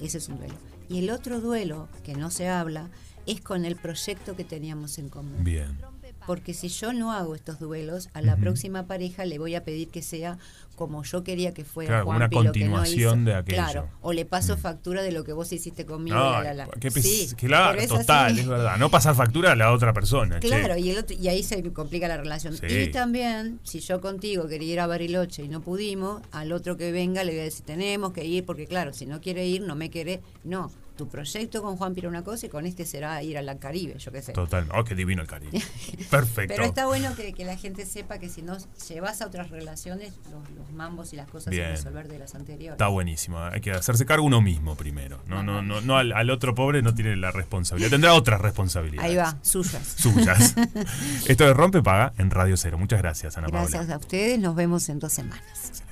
Ese 0.02 0.18
es 0.18 0.28
un 0.28 0.36
duelo. 0.36 0.54
Y 0.90 0.98
el 0.98 1.08
otro 1.08 1.40
duelo, 1.40 1.88
que 2.02 2.14
no 2.14 2.30
se 2.30 2.48
habla, 2.50 2.90
es 3.24 3.40
con 3.40 3.64
el 3.64 3.76
proyecto 3.76 4.36
que 4.36 4.44
teníamos 4.44 4.98
en 4.98 5.08
común. 5.08 5.42
Bien. 5.42 5.78
Porque 6.26 6.54
si 6.54 6.68
yo 6.68 6.92
no 6.92 7.12
hago 7.12 7.34
estos 7.34 7.58
duelos, 7.58 8.08
a 8.14 8.22
la 8.22 8.37
próxima 8.37 8.87
pareja 8.87 9.24
le 9.24 9.38
voy 9.38 9.54
a 9.54 9.64
pedir 9.64 9.88
que 9.88 10.02
sea 10.02 10.38
como 10.76 11.04
yo 11.04 11.22
quería 11.22 11.54
que 11.54 11.64
fuera 11.64 11.88
Claro, 11.90 12.04
como 12.06 12.16
una 12.16 12.28
que 12.28 12.37
no 12.37 12.42
continuación 12.44 13.20
hizo. 13.20 13.30
de 13.30 13.34
aquello. 13.37 13.62
Claro, 13.62 13.88
o 14.02 14.12
le 14.12 14.24
paso 14.24 14.56
factura 14.56 15.02
de 15.02 15.12
lo 15.12 15.22
que 15.22 15.32
vos 15.32 15.52
hiciste 15.52 15.87
conmigo. 15.87 16.16
No, 16.16 16.42
la, 16.42 16.66
Sí, 17.00 17.28
claro, 17.37 17.78
es 17.80 17.88
total, 17.88 18.32
así. 18.32 18.40
es 18.40 18.48
verdad. 18.48 18.76
No 18.78 18.90
pasar 18.90 19.14
factura 19.14 19.52
a 19.52 19.56
la 19.56 19.70
otra 19.72 19.92
persona. 19.92 20.40
che. 20.40 20.48
Claro, 20.48 20.76
y, 20.76 20.90
el 20.90 20.98
otro- 20.98 21.16
y 21.16 21.28
ahí 21.28 21.42
se 21.44 21.62
complica 21.72 22.08
la 22.08 22.16
relación. 22.16 22.56
Sí. 22.56 22.66
Y 22.66 22.90
también, 22.90 23.60
si 23.62 23.78
yo 23.80 24.00
contigo 24.00 24.48
quería 24.48 24.72
ir 24.72 24.80
a 24.80 24.87
Bariloche 24.88 25.44
y 25.44 25.48
no 25.48 25.60
pudimos, 25.60 26.22
al 26.32 26.50
otro 26.52 26.76
que 26.76 26.90
venga 26.90 27.22
le 27.22 27.32
voy 27.32 27.40
a 27.40 27.44
decir, 27.44 27.64
tenemos 27.64 28.12
que 28.12 28.24
ir, 28.24 28.44
porque 28.44 28.66
claro, 28.66 28.92
si 28.92 29.06
no 29.06 29.20
quiere 29.20 29.46
ir, 29.46 29.62
no 29.62 29.76
me 29.76 29.90
quiere. 29.90 30.22
No, 30.42 30.72
tu 30.96 31.09
proyecto 31.09 31.62
con 31.62 31.76
Juan 31.76 31.94
era 31.96 32.09
una 32.09 32.22
cosa 32.22 32.46
y 32.46 32.48
con 32.48 32.66
este 32.66 32.85
será 32.87 33.22
ir 33.22 33.37
a 33.37 33.42
la 33.42 33.59
Caribe, 33.59 33.98
yo 33.98 34.12
qué 34.12 34.22
sé. 34.22 34.33
Total. 34.33 34.68
Oh, 34.74 34.85
qué 34.85 34.94
divino 34.94 35.22
el 35.22 35.28
cariño. 35.28 35.61
Perfecto. 36.11 36.54
Pero 36.54 36.66
está 36.66 36.87
bueno 36.87 37.14
que, 37.16 37.33
que 37.33 37.44
la 37.44 37.57
gente 37.57 37.87
sepa 37.87 38.18
que 38.18 38.28
si 38.28 38.42
no 38.42 38.57
llevas 38.88 39.22
a 39.22 39.26
otras 39.26 39.50
relaciones, 39.50 40.12
los, 40.30 40.48
los 40.50 40.72
mambos 40.72 41.12
y 41.12 41.16
las 41.16 41.28
cosas 41.28 41.50
Bien. 41.50 41.66
sin 41.66 41.76
resolver 41.76 42.09
de 42.09 42.18
las 42.18 42.35
anteriores. 42.35 42.74
Está 42.74 42.88
buenísimo. 42.88 43.38
Hay 43.38 43.61
que 43.61 43.72
hacerse 43.72 44.07
cargo 44.07 44.24
uno 44.24 44.40
mismo 44.40 44.76
primero. 44.76 45.20
No, 45.26 45.42
no, 45.42 45.62
no, 45.62 45.80
no 45.80 45.96
al, 45.96 46.12
al 46.12 46.30
otro 46.30 46.54
pobre 46.54 46.83
no 46.83 46.94
tiene 46.94 47.16
la 47.16 47.30
responsabilidad. 47.30 47.90
Tendrá 47.90 48.14
otras 48.14 48.40
responsabilidades. 48.40 49.11
Ahí 49.11 49.16
va, 49.16 49.37
suyas. 49.42 49.94
Suyas. 49.98 50.54
Esto 51.28 51.44
de 51.44 51.54
Rompe 51.54 51.83
Paga 51.83 52.12
en 52.18 52.30
Radio 52.30 52.57
Cero. 52.57 52.78
Muchas 52.78 53.00
gracias, 53.00 53.37
Ana 53.37 53.48
Gracias 53.48 53.83
Paula. 53.83 53.94
a 53.94 53.98
ustedes, 53.98 54.38
nos 54.38 54.54
vemos 54.54 54.88
en 54.88 54.98
dos 54.98 55.12
semanas. 55.12 55.83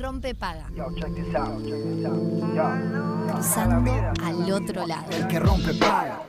Rompe 0.00 0.34
paga. 0.34 0.66
Cruzando 3.30 3.92
al 4.24 4.50
otro 4.50 4.86
lado. 4.86 5.10
El 5.10 5.26
que 5.28 5.38
rompe 5.38 5.74
paga. 5.74 6.22